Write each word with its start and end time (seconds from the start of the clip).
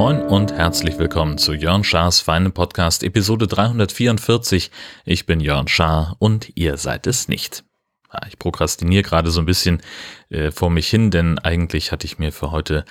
Moin 0.00 0.22
und 0.22 0.52
herzlich 0.52 0.98
willkommen 0.98 1.38
zu 1.38 1.52
Jörn 1.52 1.84
Schars 1.84 2.20
Feinen 2.20 2.52
Podcast 2.52 3.02
Episode 3.02 3.46
344. 3.46 4.70
Ich 5.04 5.26
bin 5.26 5.40
Jörn 5.40 5.68
Schaar 5.68 6.16
und 6.18 6.52
ihr 6.54 6.78
seid 6.78 7.06
es 7.06 7.28
nicht. 7.28 7.64
Ich 8.26 8.38
prokrastiniere 8.38 9.02
gerade 9.02 9.30
so 9.30 9.40
ein 9.40 9.46
bisschen 9.46 9.82
äh, 10.30 10.50
vor 10.50 10.70
mich 10.70 10.88
hin, 10.88 11.10
denn 11.10 11.38
eigentlich 11.38 11.92
hatte 11.92 12.06
ich 12.06 12.18
mir 12.18 12.32
für 12.32 12.50
heute 12.50 12.84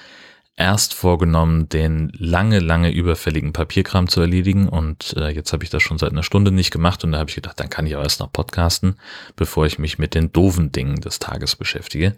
erst 0.59 0.93
vorgenommen, 0.93 1.69
den 1.69 2.11
lange, 2.17 2.59
lange 2.59 2.91
überfälligen 2.91 3.53
Papierkram 3.53 4.09
zu 4.09 4.19
erledigen 4.19 4.67
und 4.67 5.15
äh, 5.17 5.29
jetzt 5.29 5.53
habe 5.53 5.63
ich 5.63 5.69
das 5.69 5.81
schon 5.81 5.97
seit 5.97 6.11
einer 6.11 6.21
Stunde 6.21 6.51
nicht 6.51 6.69
gemacht 6.69 7.03
und 7.03 7.13
da 7.13 7.19
habe 7.19 7.29
ich 7.29 7.35
gedacht, 7.35 7.59
dann 7.59 7.69
kann 7.69 7.87
ich 7.87 7.95
auch 7.95 8.03
erst 8.03 8.19
noch 8.19 8.31
podcasten, 8.31 8.95
bevor 9.35 9.65
ich 9.65 9.79
mich 9.79 9.97
mit 9.97 10.13
den 10.13 10.31
doofen 10.33 10.71
Dingen 10.71 10.99
des 10.99 11.19
Tages 11.19 11.55
beschäftige. 11.55 12.15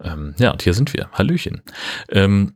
Ähm, 0.00 0.34
ja, 0.38 0.52
und 0.52 0.62
hier 0.62 0.72
sind 0.72 0.94
wir. 0.94 1.10
Hallöchen. 1.12 1.62
Ähm, 2.08 2.54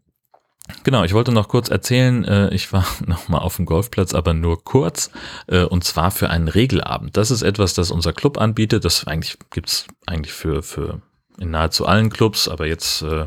Genau, 0.85 1.03
ich 1.03 1.15
wollte 1.15 1.33
noch 1.33 1.49
kurz 1.49 1.71
erzählen, 1.71 2.27
äh, 2.27 2.55
ich 2.55 2.75
war 2.75 2.85
nochmal 3.07 3.41
auf 3.41 3.57
dem 3.57 3.65
Golfplatz, 3.65 4.15
aber 4.15 4.35
nur 4.35 4.63
kurz, 4.65 5.11
äh, 5.47 5.63
und 5.63 5.83
zwar 5.83 6.11
für 6.11 6.29
einen 6.29 6.47
Regelabend. 6.47 7.17
Das 7.17 7.31
ist 7.31 7.41
etwas, 7.41 7.73
das 7.73 7.91
unser 7.91 8.13
Club 8.13 8.39
anbietet. 8.39 8.85
Das 8.85 9.07
eigentlich 9.07 9.39
gibt's 9.51 9.87
eigentlich 10.07 10.35
für, 10.35 10.63
für 10.63 11.01
in 11.41 11.51
nahezu 11.51 11.87
allen 11.87 12.11
Clubs, 12.11 12.49
aber 12.49 12.67
jetzt 12.67 13.03
äh, 13.03 13.27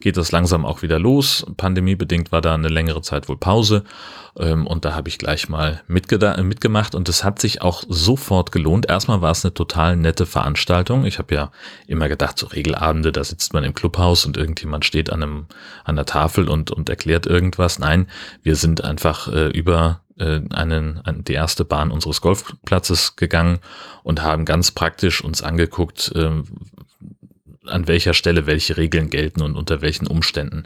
geht 0.00 0.16
das 0.16 0.32
langsam 0.32 0.64
auch 0.64 0.82
wieder 0.82 0.98
los. 0.98 1.46
Pandemiebedingt 1.56 2.32
war 2.32 2.40
da 2.40 2.54
eine 2.54 2.68
längere 2.68 3.02
Zeit 3.02 3.28
wohl 3.28 3.36
Pause 3.36 3.84
ähm, 4.38 4.66
und 4.66 4.84
da 4.84 4.94
habe 4.94 5.08
ich 5.08 5.18
gleich 5.18 5.48
mal 5.48 5.82
mitgemacht 5.88 6.94
und 6.94 7.08
es 7.08 7.24
hat 7.24 7.40
sich 7.40 7.62
auch 7.62 7.82
sofort 7.88 8.52
gelohnt. 8.52 8.88
Erstmal 8.88 9.20
war 9.20 9.32
es 9.32 9.44
eine 9.44 9.54
total 9.54 9.96
nette 9.96 10.26
Veranstaltung. 10.26 11.04
Ich 11.04 11.18
habe 11.18 11.34
ja 11.34 11.50
immer 11.86 12.08
gedacht, 12.08 12.38
so 12.38 12.46
Regelabende, 12.46 13.12
da 13.12 13.24
sitzt 13.24 13.52
man 13.52 13.64
im 13.64 13.74
Clubhaus 13.74 14.24
und 14.24 14.36
irgendjemand 14.36 14.84
steht 14.84 15.10
an, 15.10 15.22
einem, 15.22 15.46
an 15.84 15.96
der 15.96 16.06
Tafel 16.06 16.48
und, 16.48 16.70
und 16.70 16.88
erklärt 16.88 17.26
irgendwas. 17.26 17.78
Nein, 17.78 18.06
wir 18.42 18.56
sind 18.56 18.84
einfach 18.84 19.28
äh, 19.28 19.48
über 19.48 20.00
äh, 20.18 20.40
einen, 20.50 21.02
die 21.26 21.34
erste 21.34 21.64
Bahn 21.64 21.90
unseres 21.90 22.20
Golfplatzes 22.20 23.16
gegangen 23.16 23.58
und 24.02 24.22
haben 24.22 24.44
ganz 24.44 24.70
praktisch 24.70 25.22
uns 25.24 25.42
angeguckt, 25.42 26.12
äh, 26.14 26.30
an 27.70 27.88
welcher 27.88 28.14
Stelle 28.14 28.46
welche 28.46 28.76
Regeln 28.76 29.10
gelten 29.10 29.42
und 29.42 29.56
unter 29.56 29.82
welchen 29.82 30.06
Umständen. 30.06 30.64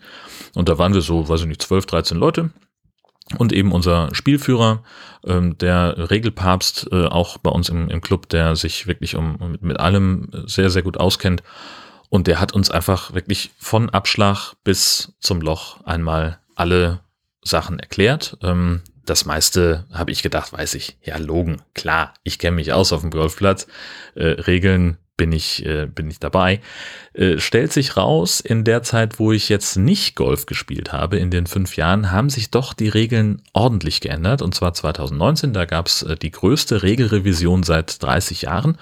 Und 0.55 0.69
da 0.69 0.79
waren 0.79 0.95
wir 0.95 1.01
so, 1.01 1.29
weiß 1.29 1.43
ich 1.43 1.47
nicht, 1.47 1.63
12, 1.63 1.87
13 1.87 2.19
Leute. 2.19 2.51
Und 3.39 3.53
eben 3.53 3.73
unser 3.73 4.15
Spielführer, 4.15 4.83
ähm, 5.25 5.57
der 5.57 6.11
Regelpapst, 6.11 6.89
äh, 6.93 7.07
auch 7.07 7.39
bei 7.39 7.51
uns 7.51 7.71
im, 7.71 7.89
im 7.89 8.03
Club, 8.03 8.29
der 8.29 8.55
sich 8.55 8.87
wirklich 8.87 9.17
um, 9.17 9.39
mit, 9.53 9.63
mit 9.63 9.81
allem 9.81 10.29
sehr, 10.47 10.69
sehr 10.69 10.83
gut 10.83 10.99
auskennt. 10.99 11.43
Und 12.11 12.27
der 12.27 12.39
hat 12.39 12.53
uns 12.53 12.71
einfach 12.71 13.15
wirklich 13.15 13.51
von 13.59 13.89
Abschlag 13.91 14.55
bis 14.63 15.15
zum 15.21 15.41
Loch 15.41 15.83
einmal 15.85 16.39
alle 16.55 17.01
Sachen 17.43 17.79
erklärt. 17.79 18.37
Ähm, 18.43 18.83
das 19.07 19.25
meiste 19.25 19.85
habe 19.93 20.11
ich 20.11 20.23
gedacht, 20.23 20.53
weiß 20.53 20.75
ich. 20.75 20.97
Ja, 21.03 21.17
Logen, 21.19 21.63
klar, 21.75 22.15
ich 22.23 22.39
kenne 22.39 22.57
mich 22.57 22.73
aus 22.73 22.93
auf 22.93 23.03
dem 23.03 23.11
Golfplatz. 23.11 23.67
Äh, 24.15 24.27
Regeln 24.27 24.99
bin 25.17 25.33
ich, 25.33 25.65
äh, 25.65 25.87
bin 25.87 26.11
ich 26.11 26.19
dabei. 26.19 26.61
Äh, 27.13 27.39
stellt 27.39 27.73
sich 27.73 27.97
raus, 27.97 28.41
in 28.41 28.65
der 28.65 28.83
Zeit, 28.83 29.19
wo 29.19 29.33
ich 29.33 29.49
jetzt 29.49 29.77
nicht 29.77 30.17
Golf 30.17 30.47
gespielt 30.47 30.93
habe, 30.93 31.19
in 31.19 31.31
den 31.31 31.47
fünf 31.47 31.77
Jahren, 31.77 32.11
haben 32.11 32.31
sich 32.31 32.51
doch 32.51 32.75
die 32.75 32.89
Regeln 32.89 33.43
ordentlich 33.53 34.01
geändert. 34.01 34.43
Und 34.43 34.55
zwar 34.55 34.75
2019, 34.75 35.53
da 35.53 35.65
gab 35.65 35.87
es 35.87 36.03
äh, 36.03 36.17
die 36.17 36.31
größte 36.31 36.83
Regelrevision 36.83 37.63
seit 37.63 38.03
30 38.03 38.43
Jahren. 38.43 38.79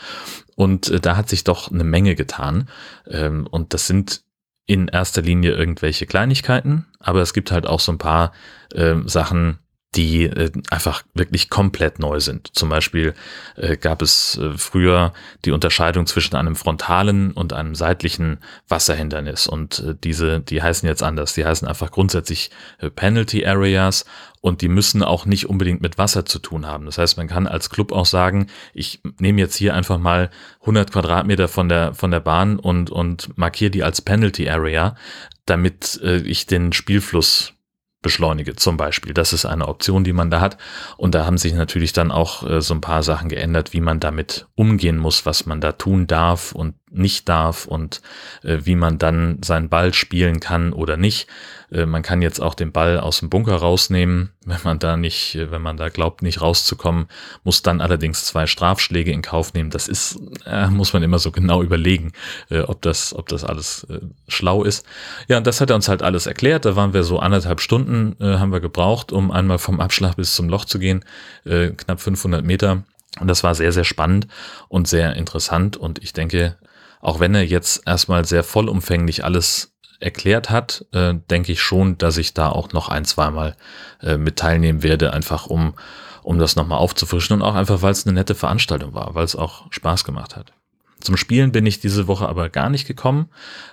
Und 0.56 0.88
äh, 0.88 1.00
da 1.00 1.16
hat 1.16 1.28
sich 1.28 1.44
doch 1.44 1.70
eine 1.70 1.84
Menge 1.84 2.14
getan. 2.14 2.68
Ähm, 3.06 3.46
und 3.50 3.74
das 3.74 3.86
sind 3.86 4.22
in 4.66 4.88
erster 4.88 5.22
Linie 5.22 5.52
irgendwelche 5.52 6.06
Kleinigkeiten, 6.06 6.86
aber 7.00 7.20
es 7.20 7.34
gibt 7.34 7.50
halt 7.50 7.66
auch 7.66 7.80
so 7.80 7.92
ein 7.92 7.98
paar 7.98 8.32
äh, 8.72 8.94
Sachen, 9.06 9.58
die 9.94 10.24
äh, 10.24 10.50
einfach 10.70 11.02
wirklich 11.14 11.50
komplett 11.50 11.98
neu 11.98 12.20
sind. 12.20 12.50
Zum 12.56 12.68
Beispiel 12.68 13.14
äh, 13.56 13.76
gab 13.76 14.00
es 14.00 14.38
äh, 14.38 14.56
früher 14.56 15.12
die 15.44 15.50
Unterscheidung 15.50 16.06
zwischen 16.06 16.34
einem 16.36 16.56
frontalen 16.56 17.32
und 17.32 17.52
einem 17.52 17.74
seitlichen 17.74 18.38
Wasserhindernis 18.68 19.46
und 19.46 19.80
äh, 19.80 19.94
diese, 20.02 20.40
die 20.40 20.62
heißen 20.62 20.88
jetzt 20.88 21.02
anders. 21.02 21.34
Die 21.34 21.44
heißen 21.44 21.68
einfach 21.68 21.90
grundsätzlich 21.90 22.50
äh, 22.78 22.88
Penalty 22.88 23.44
Areas 23.44 24.06
und 24.40 24.62
die 24.62 24.68
müssen 24.68 25.02
auch 25.02 25.26
nicht 25.26 25.48
unbedingt 25.48 25.82
mit 25.82 25.98
Wasser 25.98 26.24
zu 26.24 26.38
tun 26.38 26.66
haben. 26.66 26.86
Das 26.86 26.96
heißt, 26.98 27.18
man 27.18 27.28
kann 27.28 27.46
als 27.46 27.68
Club 27.68 27.92
auch 27.92 28.06
sagen, 28.06 28.48
ich 28.72 29.00
nehme 29.20 29.40
jetzt 29.40 29.56
hier 29.56 29.74
einfach 29.74 29.98
mal 29.98 30.30
100 30.60 30.90
Quadratmeter 30.90 31.48
von 31.48 31.68
der 31.68 31.94
von 31.94 32.10
der 32.10 32.20
Bahn 32.20 32.58
und 32.58 32.90
und 32.90 33.36
markiere 33.36 33.70
die 33.70 33.84
als 33.84 34.00
Penalty 34.00 34.48
Area, 34.48 34.96
damit 35.44 36.00
äh, 36.02 36.16
ich 36.18 36.46
den 36.46 36.72
Spielfluss 36.72 37.54
beschleunige 38.02 38.56
zum 38.56 38.76
Beispiel. 38.76 39.14
Das 39.14 39.32
ist 39.32 39.46
eine 39.46 39.68
Option, 39.68 40.04
die 40.04 40.12
man 40.12 40.30
da 40.30 40.40
hat. 40.40 40.58
Und 40.96 41.14
da 41.14 41.24
haben 41.24 41.38
sich 41.38 41.54
natürlich 41.54 41.92
dann 41.92 42.10
auch 42.10 42.48
äh, 42.48 42.60
so 42.60 42.74
ein 42.74 42.80
paar 42.80 43.02
Sachen 43.02 43.28
geändert, 43.28 43.72
wie 43.72 43.80
man 43.80 44.00
damit 44.00 44.46
umgehen 44.54 44.98
muss, 44.98 45.24
was 45.24 45.46
man 45.46 45.60
da 45.60 45.72
tun 45.72 46.06
darf 46.06 46.52
und 46.52 46.74
nicht 46.90 47.28
darf 47.28 47.66
und 47.66 48.02
äh, 48.42 48.58
wie 48.64 48.76
man 48.76 48.98
dann 48.98 49.38
seinen 49.42 49.68
Ball 49.68 49.94
spielen 49.94 50.40
kann 50.40 50.72
oder 50.72 50.96
nicht. 50.96 51.28
Äh, 51.72 51.86
man 51.86 52.02
kann 52.02 52.22
jetzt 52.22 52.40
auch 52.40 52.54
den 52.54 52.70
Ball 52.70 53.00
aus 53.00 53.20
dem 53.20 53.30
Bunker 53.30 53.56
rausnehmen, 53.56 54.30
wenn 54.44 54.60
man 54.64 54.78
da 54.78 54.96
nicht, 54.96 55.34
äh, 55.34 55.50
wenn 55.50 55.62
man 55.62 55.76
da 55.76 55.88
glaubt, 55.88 56.22
nicht 56.22 56.40
rauszukommen, 56.40 57.06
muss 57.44 57.62
dann 57.62 57.80
allerdings 57.80 58.24
zwei 58.24 58.46
Strafschläge 58.46 59.10
in 59.10 59.22
Kauf 59.22 59.54
nehmen. 59.54 59.70
Das 59.70 59.88
ist, 59.88 60.18
äh, 60.46 60.68
muss 60.68 60.92
man 60.92 61.02
immer 61.02 61.18
so 61.18 61.30
genau 61.30 61.62
überlegen, 61.62 62.12
äh, 62.50 62.60
ob 62.60 62.82
das, 62.82 63.14
ob 63.14 63.28
das 63.28 63.44
alles 63.44 63.84
äh, 63.84 64.00
schlau 64.28 64.64
ist. 64.64 64.86
Ja, 65.28 65.38
und 65.38 65.46
das 65.46 65.60
hat 65.60 65.70
er 65.70 65.76
uns 65.76 65.88
halt 65.88 66.02
alles 66.02 66.26
erklärt. 66.26 66.64
Da 66.64 66.76
waren 66.76 66.92
wir 66.92 67.04
so 67.04 67.18
anderthalb 67.18 67.60
Stunden, 67.60 68.16
äh, 68.20 68.38
haben 68.38 68.52
wir 68.52 68.60
gebraucht, 68.60 69.12
um 69.12 69.30
einmal 69.30 69.58
vom 69.58 69.80
Abschlag 69.80 70.16
bis 70.16 70.34
zum 70.34 70.48
Loch 70.48 70.64
zu 70.64 70.78
gehen, 70.78 71.04
knapp 71.44 72.00
500 72.00 72.44
Meter. 72.44 72.84
Und 73.20 73.28
das 73.28 73.42
war 73.42 73.54
sehr, 73.54 73.72
sehr 73.72 73.84
spannend 73.84 74.26
und 74.68 74.88
sehr 74.88 75.16
interessant. 75.16 75.76
Und 75.76 76.02
ich 76.02 76.12
denke, 76.12 76.56
auch 77.00 77.20
wenn 77.20 77.34
er 77.34 77.44
jetzt 77.44 77.82
erstmal 77.86 78.24
sehr 78.24 78.44
vollumfänglich 78.44 79.24
alles 79.24 79.71
erklärt 80.02 80.50
hat, 80.50 80.84
äh, 80.92 81.14
denke 81.30 81.52
ich 81.52 81.62
schon, 81.62 81.98
dass 81.98 82.16
ich 82.16 82.34
da 82.34 82.48
auch 82.48 82.72
noch 82.72 82.88
ein, 82.88 83.04
zweimal 83.04 83.56
äh, 84.02 84.16
mit 84.16 84.36
teilnehmen 84.36 84.82
werde, 84.82 85.12
einfach 85.12 85.46
um, 85.46 85.74
um 86.22 86.38
das 86.38 86.56
nochmal 86.56 86.78
aufzufrischen 86.78 87.34
und 87.34 87.42
auch 87.42 87.54
einfach, 87.54 87.82
weil 87.82 87.92
es 87.92 88.06
eine 88.06 88.14
nette 88.14 88.34
Veranstaltung 88.34 88.94
war, 88.94 89.14
weil 89.14 89.24
es 89.24 89.36
auch 89.36 89.70
Spaß 89.70 90.04
gemacht 90.04 90.36
hat. 90.36 90.52
Zum 91.00 91.16
Spielen 91.16 91.52
bin 91.52 91.66
ich 91.66 91.80
diese 91.80 92.06
Woche 92.06 92.28
aber 92.28 92.48
gar 92.48 92.70
nicht 92.70 92.86
gekommen, 92.86 93.28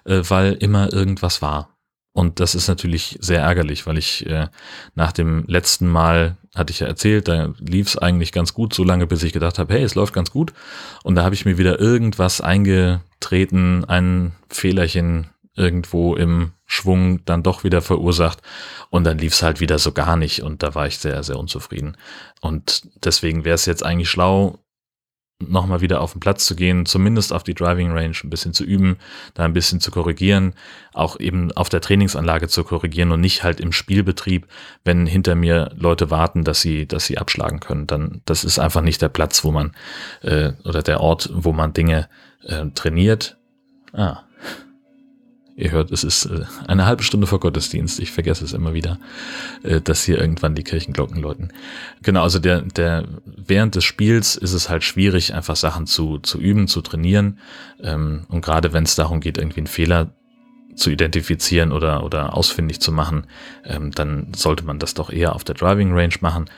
äh, 0.06 0.22
weil 0.28 0.54
immer 0.54 0.92
irgendwas 0.94 1.42
war. 1.42 1.76
Und 2.12 2.40
das 2.40 2.56
ist 2.56 2.68
natürlich 2.68 3.18
sehr 3.22 3.42
ärgerlich, 3.42 3.86
weil 3.86 3.98
ich 3.98 4.26
äh, 4.26 4.48
nach 4.96 5.12
dem 5.12 5.46
letzten 5.48 5.88
Mal, 5.88 6.38
hatte 6.56 6.72
ich 6.72 6.80
ja 6.80 6.88
erzählt, 6.88 7.28
da 7.28 7.54
lief 7.60 7.88
es 7.88 7.98
eigentlich 7.98 8.32
ganz 8.32 8.54
gut, 8.54 8.74
so 8.74 8.84
lange 8.84 9.06
bis 9.06 9.24
ich 9.24 9.32
gedacht 9.32 9.60
habe, 9.60 9.74
hey, 9.74 9.84
es 9.84 9.96
läuft 9.96 10.14
ganz 10.14 10.32
gut. 10.32 10.52
Und 11.04 11.16
da 11.16 11.24
habe 11.24 11.36
ich 11.36 11.46
mir 11.46 11.58
wieder 11.58 11.80
irgendwas 11.80 12.42
eingetreten, 12.42 13.86
ein 13.86 14.34
Fehlerchen 14.50 15.28
irgendwo 15.60 16.16
im 16.16 16.54
Schwung 16.66 17.24
dann 17.26 17.44
doch 17.44 17.64
wieder 17.64 17.82
verursacht. 17.82 18.42
Und 18.90 19.04
dann 19.04 19.18
lief 19.18 19.34
es 19.34 19.44
halt 19.44 19.60
wieder 19.60 19.78
so 19.78 19.92
gar 19.92 20.16
nicht. 20.16 20.42
Und 20.42 20.64
da 20.64 20.74
war 20.74 20.88
ich 20.88 20.98
sehr, 20.98 21.22
sehr 21.24 21.38
unzufrieden. 21.38 21.98
Und 22.42 22.88
deswegen 23.04 23.46
wäre 23.46 23.56
es 23.56 23.66
jetzt 23.66 23.84
eigentlich 23.84 24.10
schlau, 24.10 24.60
nochmal 25.42 25.80
wieder 25.80 26.02
auf 26.02 26.12
den 26.12 26.20
Platz 26.20 26.46
zu 26.46 26.56
gehen, 26.56 26.86
zumindest 26.86 27.32
auf 27.32 27.44
die 27.44 27.54
Driving 27.54 27.92
Range 27.92 28.16
ein 28.24 28.30
bisschen 28.30 28.54
zu 28.54 28.66
üben, 28.66 28.98
da 29.36 29.46
ein 29.46 29.54
bisschen 29.54 29.80
zu 29.80 29.90
korrigieren, 29.90 30.54
auch 30.94 31.18
eben 31.20 31.52
auf 31.54 31.70
der 31.70 31.80
Trainingsanlage 31.80 32.50
zu 32.50 32.66
korrigieren 32.66 33.12
und 33.14 33.22
nicht 33.22 33.44
halt 33.44 33.62
im 33.62 33.72
Spielbetrieb, 33.72 34.48
wenn 34.84 35.06
hinter 35.06 35.36
mir 35.36 35.72
Leute 35.78 36.10
warten, 36.10 36.44
dass 36.44 36.60
sie, 36.60 36.88
dass 36.88 37.06
sie 37.06 37.18
abschlagen 37.18 37.62
können. 37.62 37.88
Dann, 37.88 38.22
das 38.26 38.44
ist 38.44 38.60
einfach 38.60 38.82
nicht 38.82 39.02
der 39.02 39.10
Platz, 39.10 39.46
wo 39.46 39.52
man, 39.52 39.72
äh, 40.24 40.52
oder 40.66 40.84
der 40.84 41.00
Ort, 41.00 41.30
wo 41.34 41.54
man 41.54 41.72
Dinge 41.72 42.10
äh, 42.44 42.66
trainiert. 42.76 43.38
Ah, 43.94 44.24
Ihr 45.60 45.72
hört, 45.72 45.92
es 45.92 46.06
ist 46.06 46.26
äh, 46.26 46.46
eine 46.68 46.86
halbe 46.86 47.04
Stunde 47.04 47.28
vor 47.28 47.42
Gottesdienst. 47.42 48.00
Ich 48.00 48.12
vergesse 48.14 48.46
es 48.46 48.54
immer 48.54 48.74
wieder, 48.74 48.98
äh, 49.64 49.82
dass 49.82 50.06
hier 50.06 50.18
irgendwann 50.18 50.56
die 50.56 50.64
Kirchenglocken 50.64 51.22
läuten. 51.22 51.52
Genau, 52.02 52.24
also 52.24 52.40
der, 52.40 52.62
der, 52.62 53.04
während 53.26 53.76
des 53.76 53.84
Spiels 53.84 54.38
ist 54.38 54.54
es 54.54 54.70
halt 54.70 54.86
schwierig, 54.86 55.34
einfach 55.34 55.58
Sachen 55.58 55.86
zu, 55.86 56.20
zu 56.20 56.40
üben, 56.40 56.70
zu 56.70 56.82
trainieren. 56.82 57.40
Ähm, 57.84 58.22
und 58.30 58.40
gerade 58.40 58.72
wenn 58.72 58.86
es 58.86 58.96
darum 58.96 59.20
geht, 59.20 59.38
irgendwie 59.38 59.60
einen 59.60 59.68
Fehler 59.68 60.12
zu 60.76 60.92
identifizieren 60.92 61.74
oder, 61.74 62.06
oder 62.06 62.38
ausfindig 62.38 62.80
zu 62.80 62.94
machen, 62.94 63.28
ähm, 63.66 63.92
dann 63.92 64.32
sollte 64.34 64.64
man 64.64 64.80
das 64.80 64.94
doch 64.94 65.10
eher 65.10 65.36
auf 65.36 65.44
der 65.44 65.56
Driving 65.56 65.92
Range 65.92 66.16
machen. 66.22 66.50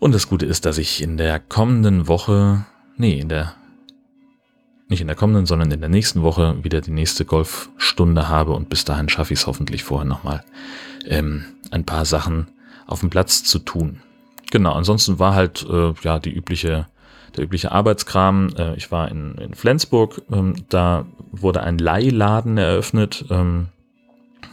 Und 0.00 0.14
das 0.14 0.28
Gute 0.28 0.44
ist, 0.44 0.66
dass 0.66 0.76
ich 0.76 1.02
in 1.02 1.16
der 1.16 1.40
kommenden 1.40 2.08
Woche, 2.08 2.66
nee, 2.98 3.18
in 3.18 3.30
der 3.30 3.54
nicht 4.88 5.00
in 5.00 5.06
der 5.06 5.16
kommenden, 5.16 5.46
sondern 5.46 5.70
in 5.70 5.80
der 5.80 5.88
nächsten 5.88 6.22
Woche 6.22 6.62
wieder 6.62 6.80
die 6.80 6.90
nächste 6.90 7.24
Golfstunde 7.24 8.28
habe 8.28 8.52
und 8.52 8.68
bis 8.68 8.84
dahin 8.84 9.08
schaffe 9.08 9.32
ich 9.32 9.40
es 9.40 9.46
hoffentlich 9.46 9.84
vorher 9.84 10.06
nochmal 10.06 10.44
ähm, 11.06 11.44
ein 11.70 11.84
paar 11.84 12.04
Sachen 12.04 12.48
auf 12.86 13.00
dem 13.00 13.10
Platz 13.10 13.44
zu 13.44 13.58
tun. 13.58 14.00
Genau, 14.50 14.72
ansonsten 14.72 15.18
war 15.18 15.34
halt 15.34 15.66
äh, 15.68 15.92
ja 16.02 16.18
die 16.18 16.32
übliche 16.32 16.86
der 17.36 17.44
übliche 17.44 17.72
Arbeitskram. 17.72 18.50
Äh, 18.56 18.76
ich 18.76 18.90
war 18.92 19.10
in, 19.10 19.34
in 19.36 19.54
Flensburg, 19.54 20.22
ähm, 20.30 20.54
da 20.68 21.06
wurde 21.32 21.62
ein 21.62 21.78
Leihladen 21.78 22.58
eröffnet. 22.58 23.24
Ähm, 23.30 23.68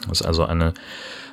das 0.08 0.22
ist 0.22 0.28
also 0.28 0.46
eine 0.46 0.74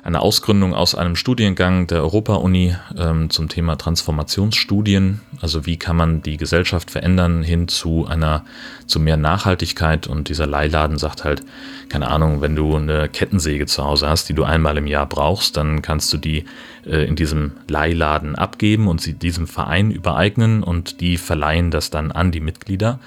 eine 0.03 0.21
Ausgründung 0.21 0.73
aus 0.73 0.95
einem 0.95 1.15
Studiengang 1.15 1.87
der 1.87 2.01
Europa-Uni 2.01 2.75
ähm, 2.97 3.29
zum 3.29 3.49
Thema 3.49 3.75
Transformationsstudien. 3.75 5.21
Also 5.41 5.65
wie 5.65 5.77
kann 5.77 5.97
man 5.97 6.21
die 6.21 6.37
Gesellschaft 6.37 6.89
verändern 6.89 7.43
hin 7.43 7.67
zu 7.67 8.05
einer, 8.07 8.45
zu 8.87 8.99
mehr 8.99 9.17
Nachhaltigkeit. 9.17 10.07
Und 10.07 10.29
dieser 10.29 10.47
Leihladen 10.47 10.97
sagt 10.97 11.23
halt, 11.23 11.43
keine 11.89 12.07
Ahnung, 12.07 12.41
wenn 12.41 12.55
du 12.55 12.75
eine 12.75 13.09
Kettensäge 13.09 13.65
zu 13.65 13.83
Hause 13.83 14.07
hast, 14.07 14.29
die 14.29 14.33
du 14.33 14.43
einmal 14.43 14.77
im 14.77 14.87
Jahr 14.87 15.05
brauchst, 15.05 15.57
dann 15.57 15.81
kannst 15.81 16.13
du 16.13 16.17
die 16.17 16.45
äh, 16.85 17.05
in 17.05 17.15
diesem 17.15 17.51
Leihladen 17.67 18.35
abgeben 18.35 18.87
und 18.87 19.01
sie 19.01 19.13
diesem 19.13 19.47
Verein 19.47 19.91
übereignen 19.91 20.63
und 20.63 21.01
die 21.01 21.17
verleihen 21.17 21.71
das 21.71 21.89
dann 21.89 22.11
an 22.11 22.31
die 22.31 22.39
Mitglieder. 22.41 22.99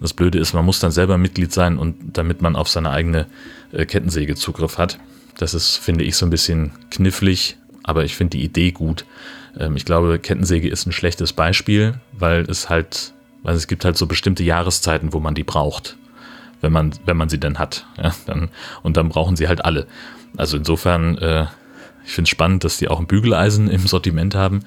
Das 0.00 0.12
Blöde 0.12 0.38
ist, 0.38 0.52
man 0.52 0.64
muss 0.64 0.78
dann 0.78 0.90
selber 0.90 1.18
Mitglied 1.18 1.52
sein 1.52 1.78
und 1.78 1.96
damit 2.12 2.42
man 2.42 2.54
auf 2.54 2.68
seine 2.68 2.90
eigene 2.90 3.26
äh, 3.72 3.86
Kettensäge 3.86 4.34
Zugriff 4.34 4.78
hat. 4.78 4.98
Das 5.38 5.54
ist, 5.54 5.76
finde 5.76 6.04
ich, 6.04 6.16
so 6.16 6.26
ein 6.26 6.30
bisschen 6.30 6.72
knifflig, 6.90 7.56
aber 7.82 8.04
ich 8.04 8.16
finde 8.16 8.38
die 8.38 8.44
Idee 8.44 8.72
gut. 8.72 9.04
Ähm, 9.58 9.76
ich 9.76 9.84
glaube, 9.84 10.18
Kettensäge 10.18 10.68
ist 10.68 10.86
ein 10.86 10.92
schlechtes 10.92 11.32
Beispiel, 11.32 11.94
weil 12.12 12.42
es 12.42 12.68
halt, 12.68 13.12
weil 13.42 13.54
es 13.54 13.66
gibt 13.66 13.84
halt 13.84 13.96
so 13.96 14.06
bestimmte 14.06 14.42
Jahreszeiten, 14.42 15.12
wo 15.12 15.20
man 15.20 15.34
die 15.34 15.44
braucht, 15.44 15.96
wenn 16.60 16.72
man, 16.72 16.92
wenn 17.04 17.16
man 17.16 17.28
sie 17.28 17.40
denn 17.40 17.58
hat. 17.58 17.86
Ja, 18.02 18.14
dann, 18.26 18.48
und 18.82 18.96
dann 18.96 19.08
brauchen 19.08 19.36
sie 19.36 19.48
halt 19.48 19.64
alle. 19.64 19.86
Also 20.36 20.56
insofern, 20.56 21.18
äh, 21.18 21.46
ich 22.04 22.12
finde 22.12 22.28
es 22.28 22.30
spannend, 22.30 22.62
dass 22.62 22.78
die 22.78 22.88
auch 22.88 23.00
ein 23.00 23.06
Bügeleisen 23.06 23.68
im 23.68 23.86
Sortiment 23.86 24.34
haben 24.34 24.60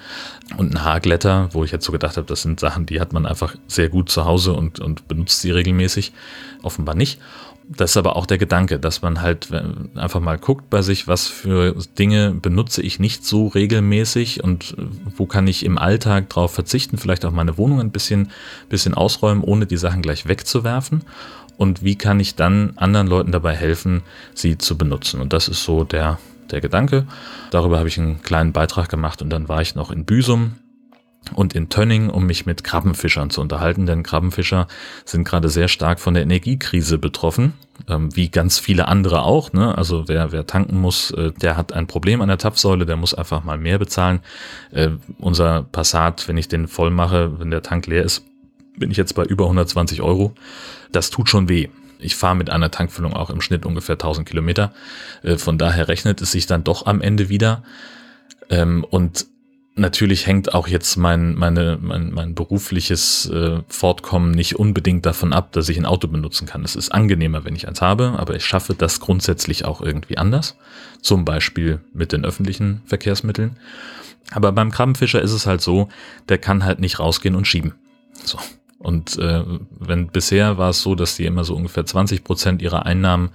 und 0.58 0.74
ein 0.74 0.84
Haarglätter, 0.84 1.48
wo 1.52 1.64
ich 1.64 1.72
jetzt 1.72 1.86
so 1.86 1.92
gedacht 1.92 2.16
habe, 2.16 2.26
das 2.26 2.42
sind 2.42 2.60
Sachen, 2.60 2.84
die 2.84 3.00
hat 3.00 3.12
man 3.12 3.24
einfach 3.24 3.56
sehr 3.66 3.88
gut 3.88 4.10
zu 4.10 4.26
Hause 4.26 4.52
und, 4.52 4.78
und 4.78 5.08
benutzt 5.08 5.40
sie 5.40 5.50
regelmäßig. 5.50 6.12
Offenbar 6.62 6.94
nicht 6.94 7.18
das 7.76 7.92
ist 7.92 7.96
aber 7.96 8.16
auch 8.16 8.26
der 8.26 8.38
Gedanke, 8.38 8.80
dass 8.80 9.00
man 9.00 9.22
halt 9.22 9.48
einfach 9.94 10.18
mal 10.18 10.38
guckt 10.38 10.70
bei 10.70 10.82
sich, 10.82 11.06
was 11.06 11.28
für 11.28 11.76
Dinge 11.98 12.32
benutze 12.32 12.82
ich 12.82 12.98
nicht 12.98 13.24
so 13.24 13.46
regelmäßig 13.46 14.42
und 14.42 14.74
wo 15.16 15.26
kann 15.26 15.46
ich 15.46 15.64
im 15.64 15.78
Alltag 15.78 16.28
drauf 16.30 16.52
verzichten, 16.52 16.98
vielleicht 16.98 17.24
auch 17.24 17.30
meine 17.30 17.58
Wohnung 17.58 17.80
ein 17.80 17.92
bisschen, 17.92 18.32
bisschen 18.68 18.94
ausräumen, 18.94 19.44
ohne 19.44 19.66
die 19.66 19.76
Sachen 19.76 20.02
gleich 20.02 20.26
wegzuwerfen. 20.26 21.02
Und 21.58 21.84
wie 21.84 21.96
kann 21.96 22.18
ich 22.18 22.34
dann 22.34 22.72
anderen 22.76 23.06
Leuten 23.06 23.30
dabei 23.30 23.54
helfen, 23.54 24.02
sie 24.34 24.58
zu 24.58 24.76
benutzen? 24.76 25.20
Und 25.20 25.32
das 25.32 25.46
ist 25.46 25.62
so 25.62 25.84
der, 25.84 26.18
der 26.50 26.60
Gedanke. 26.60 27.06
Darüber 27.52 27.78
habe 27.78 27.88
ich 27.88 27.98
einen 27.98 28.22
kleinen 28.22 28.52
Beitrag 28.52 28.88
gemacht 28.88 29.22
und 29.22 29.30
dann 29.30 29.48
war 29.48 29.62
ich 29.62 29.76
noch 29.76 29.92
in 29.92 30.04
Büsum 30.04 30.56
und 31.34 31.54
in 31.54 31.68
Tönning, 31.68 32.10
um 32.10 32.26
mich 32.26 32.46
mit 32.46 32.64
Krabbenfischern 32.64 33.30
zu 33.30 33.40
unterhalten, 33.40 33.86
denn 33.86 34.02
Krabbenfischer 34.02 34.66
sind 35.04 35.24
gerade 35.24 35.48
sehr 35.48 35.68
stark 35.68 36.00
von 36.00 36.14
der 36.14 36.22
Energiekrise 36.22 36.98
betroffen, 36.98 37.52
ähm, 37.88 38.14
wie 38.16 38.28
ganz 38.28 38.58
viele 38.58 38.88
andere 38.88 39.22
auch. 39.22 39.52
Ne? 39.52 39.76
Also 39.76 40.08
wer, 40.08 40.32
wer 40.32 40.46
tanken 40.46 40.80
muss, 40.80 41.10
äh, 41.12 41.32
der 41.32 41.56
hat 41.56 41.72
ein 41.72 41.86
Problem 41.86 42.20
an 42.20 42.28
der 42.28 42.38
Tapfsäule, 42.38 42.86
der 42.86 42.96
muss 42.96 43.14
einfach 43.14 43.44
mal 43.44 43.58
mehr 43.58 43.78
bezahlen. 43.78 44.20
Äh, 44.72 44.90
unser 45.18 45.62
Passat, 45.62 46.26
wenn 46.26 46.36
ich 46.36 46.48
den 46.48 46.68
voll 46.68 46.90
mache, 46.90 47.38
wenn 47.38 47.50
der 47.50 47.62
Tank 47.62 47.86
leer 47.86 48.04
ist, 48.04 48.24
bin 48.76 48.90
ich 48.90 48.96
jetzt 48.96 49.14
bei 49.14 49.24
über 49.24 49.44
120 49.44 50.02
Euro. 50.02 50.34
Das 50.90 51.10
tut 51.10 51.28
schon 51.28 51.48
weh. 51.48 51.68
Ich 51.98 52.16
fahre 52.16 52.34
mit 52.34 52.48
einer 52.48 52.70
Tankfüllung 52.70 53.12
auch 53.14 53.30
im 53.30 53.42
Schnitt 53.42 53.66
ungefähr 53.66 53.94
1000 53.94 54.26
Kilometer. 54.26 54.72
Äh, 55.22 55.36
von 55.36 55.58
daher 55.58 55.86
rechnet 55.88 56.20
es 56.22 56.32
sich 56.32 56.46
dann 56.46 56.64
doch 56.64 56.86
am 56.86 57.00
Ende 57.00 57.28
wieder. 57.28 57.62
Ähm, 58.48 58.84
und 58.88 59.26
natürlich 59.80 60.26
hängt 60.26 60.54
auch 60.54 60.68
jetzt 60.68 60.96
mein, 60.96 61.34
meine, 61.34 61.78
mein, 61.80 62.12
mein 62.12 62.34
berufliches 62.34 63.28
äh, 63.30 63.60
Fortkommen 63.68 64.30
nicht 64.30 64.56
unbedingt 64.56 65.04
davon 65.06 65.32
ab, 65.32 65.52
dass 65.52 65.68
ich 65.68 65.78
ein 65.78 65.86
Auto 65.86 66.06
benutzen 66.08 66.46
kann. 66.46 66.62
Es 66.62 66.76
ist 66.76 66.90
angenehmer, 66.90 67.44
wenn 67.44 67.56
ich 67.56 67.66
eins 67.66 67.80
habe, 67.80 68.14
aber 68.18 68.36
ich 68.36 68.44
schaffe 68.44 68.74
das 68.74 69.00
grundsätzlich 69.00 69.64
auch 69.64 69.80
irgendwie 69.80 70.18
anders. 70.18 70.56
Zum 71.00 71.24
Beispiel 71.24 71.80
mit 71.92 72.12
den 72.12 72.24
öffentlichen 72.24 72.82
Verkehrsmitteln. 72.84 73.56
Aber 74.30 74.52
beim 74.52 74.70
Krabbenfischer 74.70 75.20
ist 75.20 75.32
es 75.32 75.46
halt 75.46 75.60
so, 75.60 75.88
der 76.28 76.38
kann 76.38 76.64
halt 76.64 76.78
nicht 76.78 77.00
rausgehen 77.00 77.34
und 77.34 77.46
schieben. 77.46 77.74
So. 78.24 78.38
Und 78.80 79.18
äh, 79.18 79.44
wenn 79.78 80.06
bisher 80.06 80.56
war 80.56 80.70
es 80.70 80.80
so, 80.80 80.94
dass 80.94 81.14
die 81.14 81.26
immer 81.26 81.44
so 81.44 81.54
ungefähr 81.54 81.84
20 81.84 82.24
Prozent 82.24 82.62
ihrer 82.62 82.86
Einnahmen 82.86 83.28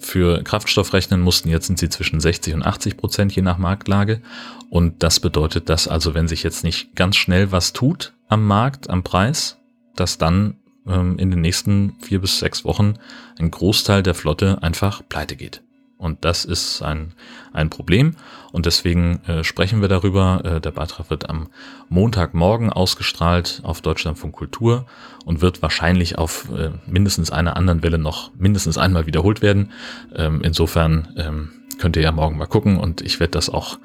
für 0.00 0.44
Kraftstoff 0.44 0.92
rechnen 0.92 1.20
mussten, 1.20 1.48
jetzt 1.48 1.66
sind 1.66 1.80
sie 1.80 1.88
zwischen 1.88 2.20
60 2.20 2.54
und 2.54 2.62
80 2.62 2.96
Prozent 2.96 3.34
je 3.34 3.42
nach 3.42 3.58
Marktlage. 3.58 4.22
Und 4.70 5.02
das 5.02 5.18
bedeutet, 5.18 5.68
dass 5.68 5.88
also 5.88 6.14
wenn 6.14 6.28
sich 6.28 6.44
jetzt 6.44 6.62
nicht 6.62 6.94
ganz 6.94 7.16
schnell 7.16 7.50
was 7.50 7.72
tut 7.72 8.12
am 8.28 8.46
Markt, 8.46 8.90
am 8.90 9.02
Preis, 9.02 9.58
dass 9.96 10.18
dann 10.18 10.58
ähm, 10.86 11.18
in 11.18 11.32
den 11.32 11.40
nächsten 11.40 11.96
vier 12.00 12.20
bis 12.20 12.38
sechs 12.38 12.64
Wochen 12.64 12.94
ein 13.40 13.50
Großteil 13.50 14.04
der 14.04 14.14
Flotte 14.14 14.62
einfach 14.62 15.02
pleite 15.08 15.34
geht. 15.34 15.62
Und 15.98 16.24
das 16.24 16.44
ist 16.44 16.80
ein, 16.80 17.14
ein 17.52 17.70
Problem. 17.70 18.16
Und 18.52 18.66
deswegen 18.66 19.20
äh, 19.26 19.44
sprechen 19.44 19.80
wir 19.80 19.88
darüber. 19.88 20.42
Äh, 20.44 20.60
der 20.60 20.70
Beitrag 20.70 21.10
wird 21.10 21.28
am 21.28 21.48
Montagmorgen 21.88 22.70
ausgestrahlt 22.70 23.60
auf 23.64 23.80
Deutschlandfunk 23.80 24.34
Kultur 24.34 24.86
und 25.24 25.40
wird 25.40 25.62
wahrscheinlich 25.62 26.18
auf 26.18 26.48
äh, 26.50 26.70
mindestens 26.86 27.30
einer 27.30 27.56
anderen 27.56 27.82
Welle 27.82 27.98
noch 27.98 28.30
mindestens 28.36 28.78
einmal 28.78 29.06
wiederholt 29.06 29.42
werden. 29.42 29.72
Ähm, 30.14 30.40
insofern 30.42 31.08
ähm, 31.16 31.50
könnt 31.78 31.96
ihr 31.96 32.02
ja 32.02 32.12
morgen 32.12 32.36
mal 32.36 32.46
gucken 32.46 32.76
und 32.76 33.00
ich 33.00 33.20
werde 33.20 33.32
das 33.32 33.50
auch, 33.50 33.78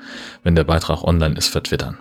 wenn 0.44 0.56
der 0.56 0.64
Beitrag 0.64 1.04
online 1.04 1.36
ist, 1.36 1.48
vertwittern. 1.48 1.98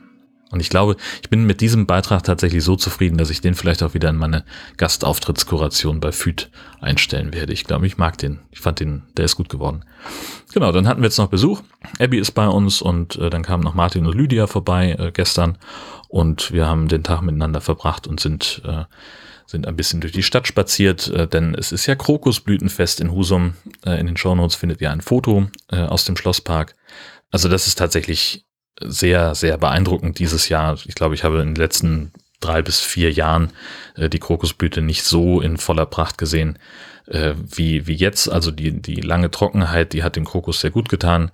Und 0.50 0.60
ich 0.60 0.70
glaube, 0.70 0.96
ich 1.22 1.28
bin 1.28 1.44
mit 1.44 1.60
diesem 1.60 1.87
Beitrag 1.87 2.22
tatsächlich 2.22 2.62
so 2.62 2.76
zufrieden, 2.76 3.19
dass 3.19 3.31
ich 3.31 3.40
den 3.40 3.54
vielleicht 3.54 3.82
auch 3.82 3.94
wieder 3.94 4.10
in 4.10 4.16
meine 4.16 4.44
Gastauftrittskoration 4.76 5.98
bei 5.98 6.12
FÜD 6.12 6.50
einstellen 6.81 7.34
werde. 7.34 7.52
Ich 7.52 7.64
glaube, 7.64 7.87
ich 7.87 7.98
mag 7.98 8.16
den. 8.19 8.38
Ich 8.52 8.60
fand 8.60 8.78
den, 8.78 9.02
der 9.16 9.25
ist 9.25 9.37
gut 9.37 9.48
geworden. 9.48 9.84
Genau, 10.52 10.70
dann 10.70 10.87
hatten 10.87 11.00
wir 11.00 11.08
jetzt 11.08 11.19
noch 11.19 11.28
Besuch. 11.28 11.62
Abby 11.98 12.19
ist 12.19 12.31
bei 12.32 12.46
uns 12.46 12.81
und 12.81 13.16
äh, 13.16 13.28
dann 13.28 13.43
kamen 13.43 13.64
noch 13.64 13.75
Martin 13.75 14.06
und 14.06 14.14
Lydia 14.14 14.46
vorbei 14.46 14.96
äh, 14.98 15.10
gestern 15.12 15.58
und 16.08 16.52
wir 16.52 16.66
haben 16.66 16.88
den 16.88 17.02
Tag 17.02 17.22
miteinander 17.22 17.60
verbracht 17.60 18.06
und 18.06 18.20
sind, 18.20 18.62
äh, 18.64 18.84
sind 19.46 19.66
ein 19.66 19.76
bisschen 19.76 20.00
durch 20.00 20.12
die 20.12 20.22
Stadt 20.22 20.46
spaziert, 20.46 21.08
äh, 21.08 21.26
denn 21.26 21.54
es 21.54 21.72
ist 21.72 21.87
ja 21.87 21.94
Krokusblütenfest 21.94 23.00
in 23.00 23.12
Husum. 23.12 23.54
Äh, 23.84 23.99
in 24.00 24.06
den 24.06 24.16
Shownotes 24.16 24.56
findet 24.56 24.81
ihr 24.81 24.90
ein 24.90 25.00
Foto 25.00 25.49
äh, 25.70 25.82
aus 25.82 26.04
dem 26.04 26.16
Schlosspark. 26.16 26.75
Also 27.31 27.49
das 27.49 27.66
ist 27.66 27.76
tatsächlich 27.76 28.45
sehr, 28.81 29.34
sehr 29.34 29.58
beeindruckend 29.58 30.19
dieses 30.19 30.49
Jahr. 30.49 30.78
Ich 30.87 30.94
glaube, 30.94 31.14
ich 31.14 31.25
habe 31.25 31.40
in 31.40 31.49
den 31.49 31.55
letzten 31.55 32.12
drei 32.40 32.62
bis 32.62 32.81
vier 32.81 33.12
Jahren 33.12 33.52
äh, 33.94 34.08
die 34.08 34.19
Krokusblüte 34.19 34.82
nicht 34.82 35.05
so 35.05 35.40
in 35.40 35.56
voller 35.56 35.87
Pracht 35.87 36.18
gesehen 36.18 36.59
äh, 37.06 37.35
wie, 37.37 37.87
wie 37.87 37.95
jetzt. 37.95 38.30
Also 38.30 38.50
die, 38.50 38.80
die 38.80 39.00
lange 39.00 39.30
Trockenheit, 39.30 39.92
die 39.92 40.02
hat 40.02 40.16
dem 40.16 40.25
Krokus 40.25 40.61
sehr 40.61 40.71
gut 40.71 40.88
getan. 40.88 41.30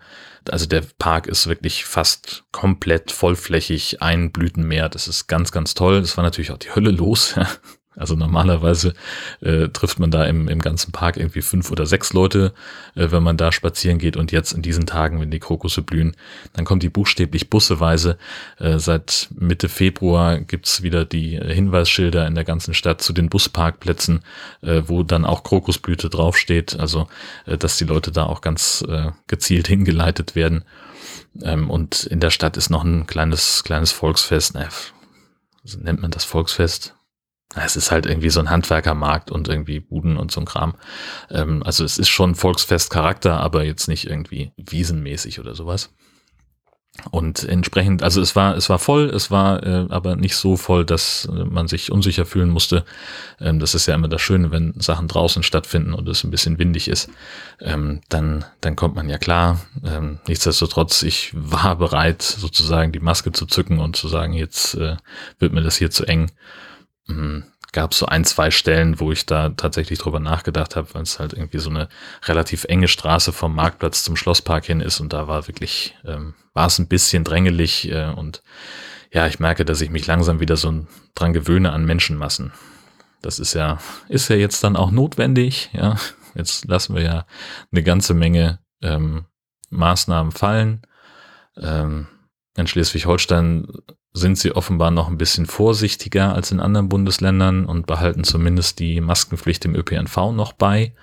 Also 0.50 0.66
der 0.66 0.82
Park 0.98 1.26
ist 1.26 1.46
wirklich 1.46 1.84
fast 1.84 2.44
komplett 2.52 3.12
vollflächig, 3.12 4.02
ein 4.02 4.32
Blütenmeer. 4.32 4.88
Das 4.88 5.08
ist 5.08 5.26
ganz, 5.26 5.52
ganz 5.52 5.74
toll. 5.74 6.00
Das 6.00 6.16
war 6.16 6.24
natürlich 6.24 6.50
auch 6.50 6.58
die 6.58 6.74
Hölle 6.74 6.90
los. 6.90 7.34
Also 7.94 8.16
normalerweise 8.16 8.94
äh, 9.40 9.68
trifft 9.68 9.98
man 9.98 10.10
da 10.10 10.24
im, 10.24 10.48
im 10.48 10.60
ganzen 10.60 10.92
Park 10.92 11.18
irgendwie 11.18 11.42
fünf 11.42 11.70
oder 11.70 11.84
sechs 11.84 12.12
Leute, 12.12 12.54
äh, 12.94 13.10
wenn 13.10 13.22
man 13.22 13.36
da 13.36 13.52
spazieren 13.52 13.98
geht. 13.98 14.16
Und 14.16 14.32
jetzt 14.32 14.52
in 14.52 14.62
diesen 14.62 14.86
Tagen, 14.86 15.20
wenn 15.20 15.30
die 15.30 15.40
Krokusse 15.40 15.82
blühen, 15.82 16.16
dann 16.54 16.64
kommt 16.64 16.82
die 16.82 16.88
buchstäblich 16.88 17.50
busseweise. 17.50 18.16
Äh, 18.58 18.78
seit 18.78 19.28
Mitte 19.34 19.68
Februar 19.68 20.40
gibt's 20.40 20.82
wieder 20.82 21.04
die 21.04 21.38
Hinweisschilder 21.38 22.26
in 22.26 22.34
der 22.34 22.44
ganzen 22.44 22.72
Stadt 22.72 23.02
zu 23.02 23.12
den 23.12 23.28
Busparkplätzen, 23.28 24.20
äh, 24.62 24.82
wo 24.86 25.02
dann 25.02 25.26
auch 25.26 25.42
Krokusblüte 25.42 26.08
draufsteht. 26.08 26.78
Also, 26.78 27.08
äh, 27.44 27.58
dass 27.58 27.76
die 27.76 27.84
Leute 27.84 28.10
da 28.10 28.24
auch 28.24 28.40
ganz 28.40 28.84
äh, 28.88 29.10
gezielt 29.26 29.68
hingeleitet 29.72 30.34
werden. 30.34 30.64
Ähm, 31.42 31.70
und 31.70 32.04
in 32.04 32.20
der 32.20 32.30
Stadt 32.30 32.56
ist 32.56 32.70
noch 32.70 32.84
ein 32.84 33.06
kleines, 33.06 33.64
kleines 33.64 33.92
Volksfest. 33.92 34.56
Äh, 34.56 34.68
nennt 35.78 36.00
man 36.00 36.10
das 36.10 36.24
Volksfest? 36.24 36.94
Es 37.54 37.76
ist 37.76 37.90
halt 37.90 38.06
irgendwie 38.06 38.30
so 38.30 38.40
ein 38.40 38.50
Handwerkermarkt 38.50 39.30
und 39.30 39.48
irgendwie 39.48 39.80
Buden 39.80 40.16
und 40.16 40.30
so 40.30 40.40
ein 40.40 40.46
Kram. 40.46 40.74
Ähm, 41.30 41.62
also 41.64 41.84
es 41.84 41.98
ist 41.98 42.08
schon 42.08 42.34
Volksfestcharakter, 42.34 43.38
aber 43.38 43.64
jetzt 43.64 43.88
nicht 43.88 44.06
irgendwie 44.06 44.52
wiesenmäßig 44.56 45.40
oder 45.40 45.54
sowas. 45.54 45.90
Und 47.10 47.42
entsprechend, 47.44 48.02
also 48.02 48.20
es 48.20 48.36
war, 48.36 48.54
es 48.54 48.68
war 48.68 48.78
voll, 48.78 49.08
es 49.08 49.30
war 49.30 49.62
äh, 49.62 49.86
aber 49.88 50.14
nicht 50.14 50.36
so 50.36 50.58
voll, 50.58 50.84
dass 50.84 51.24
äh, 51.24 51.44
man 51.44 51.66
sich 51.66 51.90
unsicher 51.90 52.26
fühlen 52.26 52.50
musste. 52.50 52.84
Ähm, 53.40 53.60
das 53.60 53.74
ist 53.74 53.86
ja 53.86 53.94
immer 53.94 54.08
das 54.08 54.20
Schöne, 54.20 54.50
wenn 54.50 54.74
Sachen 54.78 55.08
draußen 55.08 55.42
stattfinden 55.42 55.94
und 55.94 56.06
es 56.06 56.22
ein 56.22 56.30
bisschen 56.30 56.58
windig 56.58 56.88
ist, 56.88 57.08
ähm, 57.60 58.02
dann, 58.10 58.44
dann 58.60 58.76
kommt 58.76 58.94
man 58.94 59.08
ja 59.08 59.16
klar. 59.16 59.60
Ähm, 59.82 60.18
nichtsdestotrotz, 60.28 61.02
ich 61.02 61.32
war 61.34 61.76
bereit, 61.76 62.20
sozusagen 62.20 62.92
die 62.92 63.00
Maske 63.00 63.32
zu 63.32 63.46
zücken 63.46 63.78
und 63.78 63.96
zu 63.96 64.08
sagen, 64.08 64.34
jetzt 64.34 64.74
äh, 64.74 64.96
wird 65.38 65.54
mir 65.54 65.62
das 65.62 65.76
hier 65.76 65.90
zu 65.90 66.04
eng 66.04 66.30
hm, 67.06 67.44
gab 67.72 67.94
so 67.94 68.06
ein, 68.06 68.24
zwei 68.24 68.50
Stellen, 68.50 69.00
wo 69.00 69.12
ich 69.12 69.24
da 69.24 69.48
tatsächlich 69.50 69.98
drüber 69.98 70.20
nachgedacht 70.20 70.76
habe, 70.76 70.92
weil 70.94 71.02
es 71.02 71.18
halt 71.18 71.32
irgendwie 71.32 71.58
so 71.58 71.70
eine 71.70 71.88
relativ 72.24 72.64
enge 72.64 72.88
Straße 72.88 73.32
vom 73.32 73.54
Marktplatz 73.54 74.04
zum 74.04 74.16
Schlosspark 74.16 74.64
hin 74.66 74.80
ist 74.80 75.00
und 75.00 75.12
da 75.12 75.26
war 75.26 75.48
wirklich, 75.48 75.96
ähm, 76.04 76.34
war 76.52 76.66
es 76.66 76.78
ein 76.78 76.88
bisschen 76.88 77.24
drängelig 77.24 77.90
äh, 77.90 78.10
und 78.10 78.42
ja, 79.10 79.26
ich 79.26 79.40
merke, 79.40 79.64
dass 79.64 79.80
ich 79.80 79.90
mich 79.90 80.06
langsam 80.06 80.40
wieder 80.40 80.56
so 80.56 80.86
dran 81.14 81.32
gewöhne 81.32 81.72
an 81.72 81.84
Menschenmassen. 81.84 82.52
Das 83.20 83.38
ist 83.38 83.54
ja, 83.54 83.78
ist 84.08 84.28
ja 84.28 84.36
jetzt 84.36 84.64
dann 84.64 84.76
auch 84.76 84.90
notwendig, 84.90 85.70
ja. 85.72 85.96
Jetzt 86.34 86.64
lassen 86.64 86.94
wir 86.94 87.02
ja 87.02 87.26
eine 87.70 87.82
ganze 87.82 88.14
Menge 88.14 88.60
ähm, 88.80 89.26
Maßnahmen 89.68 90.32
fallen. 90.32 90.82
Ähm, 91.58 92.06
in 92.56 92.66
Schleswig-Holstein 92.66 93.66
sind 94.12 94.38
sie 94.38 94.54
offenbar 94.54 94.90
noch 94.90 95.08
ein 95.08 95.18
bisschen 95.18 95.46
vorsichtiger 95.46 96.34
als 96.34 96.50
in 96.50 96.60
anderen 96.60 96.88
Bundesländern 96.88 97.64
und 97.64 97.86
behalten 97.86 98.24
zumindest 98.24 98.78
die 98.78 99.00
Maskenpflicht 99.00 99.64
im 99.64 99.74
ÖPNV 99.74 100.32
noch 100.32 100.52
bei. 100.52 100.94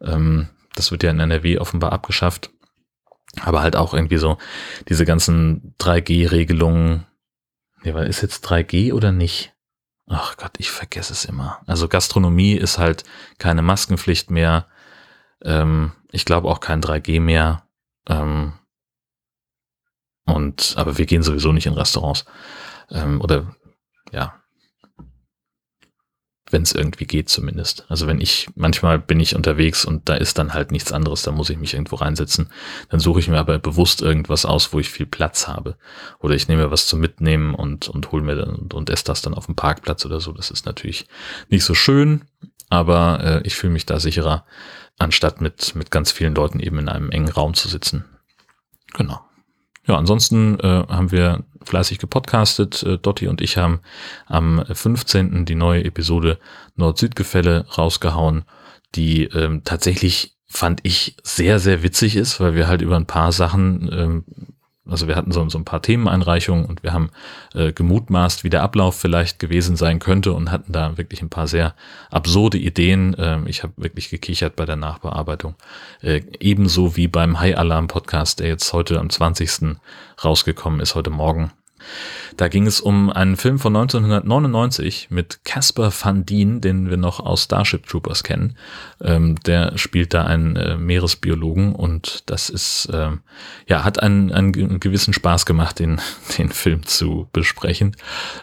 Ähm, 0.00 0.48
das 0.74 0.90
wird 0.90 1.02
ja 1.02 1.10
in 1.10 1.20
NRW 1.20 1.58
offenbar 1.58 1.92
abgeschafft. 1.92 2.50
Aber 3.42 3.60
halt 3.60 3.76
auch 3.76 3.92
irgendwie 3.92 4.16
so 4.16 4.38
diese 4.88 5.04
ganzen 5.04 5.74
3G-Regelungen. 5.78 7.06
Ja, 7.84 7.94
weil 7.94 8.06
ist 8.06 8.22
jetzt 8.22 8.46
3G 8.46 8.92
oder 8.92 9.12
nicht? 9.12 9.54
Ach 10.06 10.36
Gott, 10.38 10.52
ich 10.56 10.70
vergesse 10.70 11.12
es 11.12 11.26
immer. 11.26 11.60
Also 11.66 11.86
Gastronomie 11.88 12.54
ist 12.54 12.78
halt 12.78 13.04
keine 13.38 13.60
Maskenpflicht 13.60 14.30
mehr. 14.30 14.66
Ähm, 15.42 15.92
ich 16.10 16.24
glaube 16.24 16.48
auch 16.48 16.60
kein 16.60 16.80
3G 16.80 17.20
mehr. 17.20 17.64
Ähm, 18.08 18.54
und, 20.28 20.74
aber 20.76 20.98
wir 20.98 21.06
gehen 21.06 21.22
sowieso 21.22 21.52
nicht 21.52 21.66
in 21.66 21.74
Restaurants. 21.74 22.24
Ähm, 22.90 23.20
oder 23.20 23.54
ja, 24.12 24.34
wenn 26.50 26.62
es 26.62 26.72
irgendwie 26.72 27.04
geht 27.04 27.28
zumindest. 27.28 27.84
Also 27.88 28.06
wenn 28.06 28.20
ich, 28.20 28.48
manchmal 28.54 28.98
bin 28.98 29.20
ich 29.20 29.36
unterwegs 29.36 29.84
und 29.84 30.08
da 30.08 30.14
ist 30.14 30.38
dann 30.38 30.54
halt 30.54 30.70
nichts 30.70 30.92
anderes, 30.92 31.22
da 31.22 31.30
muss 31.30 31.50
ich 31.50 31.58
mich 31.58 31.74
irgendwo 31.74 31.96
reinsetzen. 31.96 32.50
Dann 32.88 33.00
suche 33.00 33.20
ich 33.20 33.28
mir 33.28 33.38
aber 33.38 33.58
bewusst 33.58 34.02
irgendwas 34.02 34.44
aus, 34.44 34.72
wo 34.72 34.80
ich 34.80 34.90
viel 34.90 35.06
Platz 35.06 35.46
habe. 35.46 35.76
Oder 36.20 36.34
ich 36.34 36.48
nehme 36.48 36.70
was 36.70 36.86
zum 36.86 37.00
Mitnehmen 37.00 37.54
und, 37.54 37.88
und 37.88 38.12
hole 38.12 38.22
mir 38.22 38.36
dann 38.36 38.54
und, 38.54 38.74
und 38.74 38.90
esse 38.90 39.04
das 39.04 39.22
dann 39.22 39.34
auf 39.34 39.46
dem 39.46 39.56
Parkplatz 39.56 40.04
oder 40.06 40.20
so. 40.20 40.32
Das 40.32 40.50
ist 40.50 40.66
natürlich 40.66 41.06
nicht 41.48 41.64
so 41.64 41.74
schön, 41.74 42.24
aber 42.70 43.20
äh, 43.22 43.46
ich 43.46 43.54
fühle 43.54 43.72
mich 43.72 43.86
da 43.86 44.00
sicherer, 44.00 44.44
anstatt 44.98 45.40
mit, 45.40 45.74
mit 45.74 45.90
ganz 45.90 46.10
vielen 46.12 46.34
Leuten 46.34 46.60
eben 46.60 46.78
in 46.78 46.88
einem 46.88 47.10
engen 47.10 47.28
Raum 47.28 47.54
zu 47.54 47.68
sitzen. 47.68 48.04
Genau. 48.94 49.20
Ja, 49.88 49.96
ansonsten 49.96 50.60
äh, 50.60 50.84
haben 50.88 51.10
wir 51.10 51.44
fleißig 51.64 51.98
gepodcastet. 51.98 52.82
Äh, 52.82 52.98
Dotti 52.98 53.26
und 53.26 53.40
ich 53.40 53.56
haben 53.56 53.80
am 54.26 54.62
15. 54.70 55.46
die 55.46 55.54
neue 55.54 55.84
Episode 55.84 56.38
Nord-Süd-Gefälle 56.76 57.66
rausgehauen, 57.76 58.44
die 58.94 59.24
ähm, 59.24 59.62
tatsächlich 59.64 60.36
fand 60.46 60.80
ich 60.82 61.16
sehr, 61.22 61.58
sehr 61.58 61.82
witzig 61.82 62.16
ist, 62.16 62.38
weil 62.38 62.54
wir 62.54 62.68
halt 62.68 62.82
über 62.82 62.96
ein 62.96 63.06
paar 63.06 63.32
Sachen 63.32 63.90
ähm, 63.92 64.24
also 64.88 65.08
wir 65.08 65.16
hatten 65.16 65.32
so, 65.32 65.48
so 65.48 65.58
ein 65.58 65.64
paar 65.64 65.82
Themeneinreichungen 65.82 66.64
und 66.64 66.82
wir 66.82 66.92
haben 66.92 67.10
äh, 67.54 67.72
gemutmaßt, 67.72 68.44
wie 68.44 68.50
der 68.50 68.62
Ablauf 68.62 68.96
vielleicht 68.96 69.38
gewesen 69.38 69.76
sein 69.76 69.98
könnte 69.98 70.32
und 70.32 70.50
hatten 70.50 70.72
da 70.72 70.96
wirklich 70.96 71.22
ein 71.22 71.28
paar 71.28 71.46
sehr 71.46 71.74
absurde 72.10 72.58
Ideen. 72.58 73.14
Ähm, 73.18 73.46
ich 73.46 73.62
habe 73.62 73.72
wirklich 73.76 74.10
gekichert 74.10 74.56
bei 74.56 74.64
der 74.64 74.76
Nachbearbeitung. 74.76 75.54
Äh, 76.00 76.22
ebenso 76.40 76.96
wie 76.96 77.08
beim 77.08 77.38
High 77.40 77.56
Alarm 77.56 77.88
Podcast, 77.88 78.40
der 78.40 78.48
jetzt 78.48 78.72
heute 78.72 78.98
am 78.98 79.10
20. 79.10 79.76
rausgekommen 80.24 80.80
ist, 80.80 80.94
heute 80.94 81.10
Morgen. 81.10 81.52
Da 82.36 82.48
ging 82.48 82.66
es 82.66 82.80
um 82.80 83.10
einen 83.10 83.36
Film 83.36 83.58
von 83.58 83.74
1999 83.74 85.08
mit 85.10 85.44
Casper 85.44 85.92
Van 85.92 86.24
Dien, 86.24 86.60
den 86.60 86.90
wir 86.90 86.96
noch 86.96 87.20
aus 87.20 87.44
Starship 87.44 87.86
Troopers 87.86 88.22
kennen. 88.22 88.56
Ähm, 89.02 89.36
der 89.46 89.76
spielt 89.76 90.14
da 90.14 90.24
einen 90.24 90.56
äh, 90.56 90.76
Meeresbiologen 90.76 91.74
und 91.74 92.30
das 92.30 92.48
ist, 92.48 92.86
äh, 92.86 93.10
ja, 93.66 93.84
hat 93.84 94.02
einen, 94.02 94.32
einen 94.32 94.80
gewissen 94.80 95.12
Spaß 95.12 95.46
gemacht, 95.46 95.78
den, 95.78 96.00
den 96.38 96.50
Film 96.50 96.86
zu 96.86 97.28
besprechen. 97.32 97.96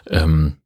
Ähm, 0.08 0.56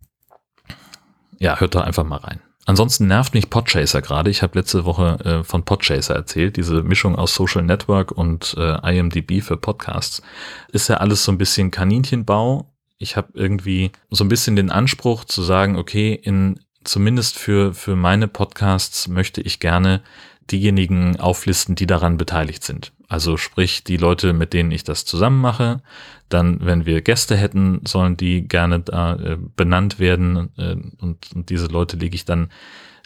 ja, 1.38 1.58
hört 1.58 1.74
da 1.74 1.80
einfach 1.80 2.04
mal 2.04 2.18
rein. 2.18 2.40
Ansonsten 2.66 3.08
nervt 3.08 3.34
mich 3.34 3.50
Podchaser 3.50 4.02
gerade. 4.02 4.30
Ich 4.30 4.42
habe 4.42 4.58
letzte 4.58 4.84
Woche 4.84 5.18
äh, 5.24 5.44
von 5.44 5.64
Podchaser 5.64 6.14
erzählt. 6.14 6.56
Diese 6.56 6.82
Mischung 6.82 7.16
aus 7.16 7.34
Social 7.34 7.62
Network 7.62 8.12
und 8.12 8.54
äh, 8.56 8.96
IMDB 8.96 9.40
für 9.40 9.56
Podcasts. 9.56 10.22
Ist 10.68 10.88
ja 10.88 10.98
alles 10.98 11.24
so 11.24 11.32
ein 11.32 11.38
bisschen 11.38 11.70
Kaninchenbau. 11.72 12.69
Ich 13.02 13.16
habe 13.16 13.30
irgendwie 13.32 13.92
so 14.10 14.22
ein 14.22 14.28
bisschen 14.28 14.56
den 14.56 14.70
Anspruch 14.70 15.24
zu 15.24 15.42
sagen, 15.42 15.76
okay, 15.76 16.12
in 16.12 16.60
zumindest 16.84 17.38
für, 17.38 17.72
für 17.72 17.96
meine 17.96 18.28
Podcasts 18.28 19.08
möchte 19.08 19.40
ich 19.40 19.58
gerne 19.58 20.02
diejenigen 20.50 21.18
auflisten, 21.18 21.76
die 21.76 21.86
daran 21.86 22.18
beteiligt 22.18 22.62
sind. 22.62 22.92
Also 23.08 23.38
sprich, 23.38 23.84
die 23.84 23.96
Leute, 23.96 24.34
mit 24.34 24.52
denen 24.52 24.70
ich 24.70 24.84
das 24.84 25.04
zusammen 25.04 25.40
mache. 25.40 25.82
Dann, 26.28 26.64
wenn 26.64 26.86
wir 26.86 27.00
Gäste 27.00 27.36
hätten, 27.36 27.80
sollen 27.86 28.16
die 28.16 28.46
gerne 28.46 28.80
da 28.80 29.16
äh, 29.16 29.38
benannt 29.56 29.98
werden. 29.98 30.50
Äh, 30.58 30.76
und, 31.02 31.32
und, 31.34 31.48
diese 31.48 31.66
Leute 31.68 31.96
lege 31.96 32.14
ich 32.14 32.24
dann 32.26 32.50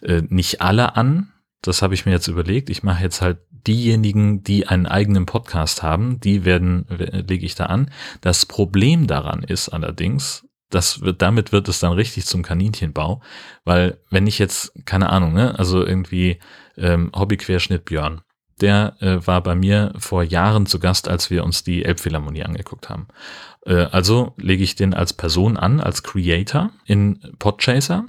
äh, 0.03 0.23
nicht 0.29 0.61
alle 0.61 0.97
an. 0.97 1.33
Das 1.65 1.81
habe 1.81 1.95
ich 1.95 2.05
mir 2.05 2.13
jetzt 2.13 2.29
überlegt. 2.29 2.69
Ich 2.69 2.83
mache 2.83 3.03
jetzt 3.03 3.23
halt 3.23 3.39
diejenigen, 3.67 4.45
die 4.45 4.67
einen 4.69 4.87
eigenen 4.87 5.25
Podcast 5.25 5.83
haben, 5.83 6.21
die 6.21 6.45
werden, 6.45 6.87
lege 6.89 7.47
ich 7.47 7.55
da 7.55 7.67
an. 7.67 7.91
Das 8.21 8.45
Problem 8.45 9.07
daran 9.07 9.43
ist 9.43 9.71
allerdings, 9.71 10.47
das 10.69 11.01
wird, 11.01 11.23
damit 11.23 11.53
wird 11.53 11.69
es 11.69 11.81
dann 11.81 11.93
richtig 11.93 12.27
zum 12.27 12.43
Kaninchenbau, 12.43 13.23
weil 13.65 13.99
wenn 14.11 14.27
ich 14.27 14.39
jetzt, 14.39 14.73
keine 14.85 15.09
Ahnung, 15.09 15.33
ne, 15.33 15.59
also 15.59 15.85
irgendwie 15.85 16.39
ähm, 16.77 17.11
Hobbyquerschnitt 17.15 17.87
Björn, 17.87 18.21
der 18.61 18.97
äh, 19.01 19.27
war 19.27 19.43
bei 19.43 19.55
mir 19.55 19.95
vor 19.99 20.23
Jahren 20.23 20.67
zu 20.67 20.79
Gast, 20.79 21.09
als 21.09 21.31
wir 21.31 21.45
uns 21.45 21.65
die 21.65 21.85
Elbphilharmonie 21.85 22.45
angeguckt 22.45 22.91
haben. 22.91 23.09
Äh, 23.65 23.87
also 23.87 24.35
lege 24.37 24.63
ich 24.63 24.77
den 24.77 24.93
als 24.93 25.15
Person 25.15 25.57
an, 25.57 25.81
als 25.81 26.03
Creator 26.03 26.71
in 26.85 27.21
Podchaser 27.39 28.05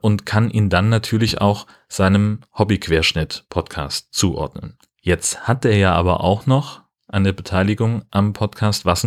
und 0.00 0.26
kann 0.26 0.50
ihn 0.50 0.68
dann 0.68 0.90
natürlich 0.90 1.40
auch 1.40 1.66
seinem 1.94 2.40
Hobbyquerschnitt-Podcast 2.58 4.08
zuordnen. 4.10 4.76
Jetzt 5.00 5.46
hat 5.46 5.64
er 5.64 5.76
ja 5.76 5.94
aber 5.94 6.22
auch 6.22 6.46
noch 6.46 6.82
eine 7.06 7.32
Beteiligung 7.32 8.04
am 8.10 8.32
Podcast 8.32 8.84
Was. 8.84 9.06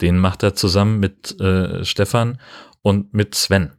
Den 0.00 0.18
macht 0.18 0.42
er 0.42 0.54
zusammen 0.54 1.00
mit 1.00 1.40
äh, 1.40 1.84
Stefan 1.84 2.38
und 2.82 3.14
mit 3.14 3.34
Sven. 3.34 3.72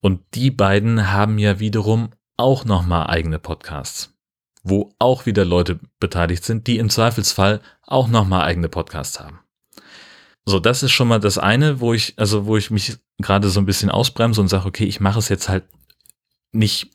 Und 0.00 0.22
die 0.34 0.50
beiden 0.50 1.12
haben 1.12 1.38
ja 1.38 1.58
wiederum 1.58 2.10
auch 2.38 2.64
nochmal 2.64 3.08
eigene 3.08 3.38
Podcasts, 3.38 4.14
wo 4.62 4.94
auch 4.98 5.26
wieder 5.26 5.44
Leute 5.44 5.80
beteiligt 6.00 6.44
sind, 6.44 6.66
die 6.66 6.78
im 6.78 6.88
Zweifelsfall 6.88 7.60
auch 7.82 8.08
nochmal 8.08 8.42
eigene 8.42 8.68
Podcasts 8.68 9.20
haben. 9.20 9.40
So, 10.46 10.60
das 10.60 10.82
ist 10.82 10.92
schon 10.92 11.08
mal 11.08 11.20
das 11.20 11.36
eine, 11.36 11.80
wo 11.80 11.92
ich, 11.92 12.14
also 12.16 12.46
wo 12.46 12.56
ich 12.56 12.70
mich 12.70 12.96
gerade 13.18 13.48
so 13.48 13.60
ein 13.60 13.66
bisschen 13.66 13.90
ausbremse 13.90 14.40
und 14.40 14.48
sage, 14.48 14.66
okay, 14.66 14.84
ich 14.84 15.00
mache 15.00 15.18
es 15.18 15.28
jetzt 15.28 15.48
halt 15.48 15.64
nicht 16.56 16.90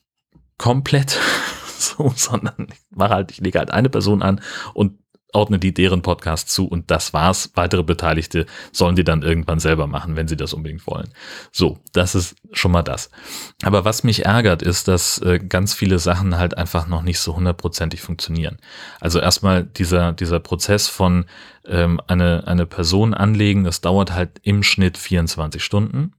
komplett 0.58 1.18
so, 1.78 2.12
sondern 2.14 2.68
ich 2.70 2.80
mache 2.90 3.14
halt, 3.14 3.30
ich 3.32 3.40
lege 3.40 3.58
halt 3.58 3.70
eine 3.70 3.88
Person 3.88 4.22
an 4.22 4.40
und 4.74 4.98
ordne 5.32 5.58
die 5.58 5.72
deren 5.74 6.02
Podcast 6.02 6.50
zu 6.50 6.66
und 6.66 6.90
das 6.90 7.12
war's. 7.12 7.50
Weitere 7.54 7.82
Beteiligte 7.82 8.46
sollen 8.70 8.96
die 8.96 9.04
dann 9.04 9.22
irgendwann 9.22 9.58
selber 9.58 9.86
machen, 9.86 10.16
wenn 10.16 10.28
sie 10.28 10.36
das 10.36 10.52
unbedingt 10.52 10.86
wollen. 10.86 11.08
So, 11.50 11.78
das 11.92 12.14
ist 12.14 12.36
schon 12.52 12.70
mal 12.70 12.82
das. 12.82 13.10
Aber 13.62 13.84
was 13.84 14.04
mich 14.04 14.24
ärgert, 14.26 14.62
ist, 14.62 14.88
dass 14.88 15.18
äh, 15.18 15.38
ganz 15.38 15.74
viele 15.74 15.98
Sachen 15.98 16.36
halt 16.36 16.56
einfach 16.56 16.86
noch 16.86 17.02
nicht 17.02 17.18
so 17.18 17.34
hundertprozentig 17.34 18.02
funktionieren. 18.02 18.58
Also 19.00 19.18
erstmal 19.18 19.64
dieser, 19.64 20.12
dieser 20.12 20.40
Prozess 20.40 20.88
von 20.88 21.24
ähm, 21.66 22.00
eine, 22.06 22.46
eine 22.46 22.66
Person 22.66 23.14
anlegen, 23.14 23.64
das 23.64 23.80
dauert 23.80 24.12
halt 24.12 24.38
im 24.42 24.62
Schnitt 24.62 24.98
24 24.98 25.64
Stunden 25.64 26.12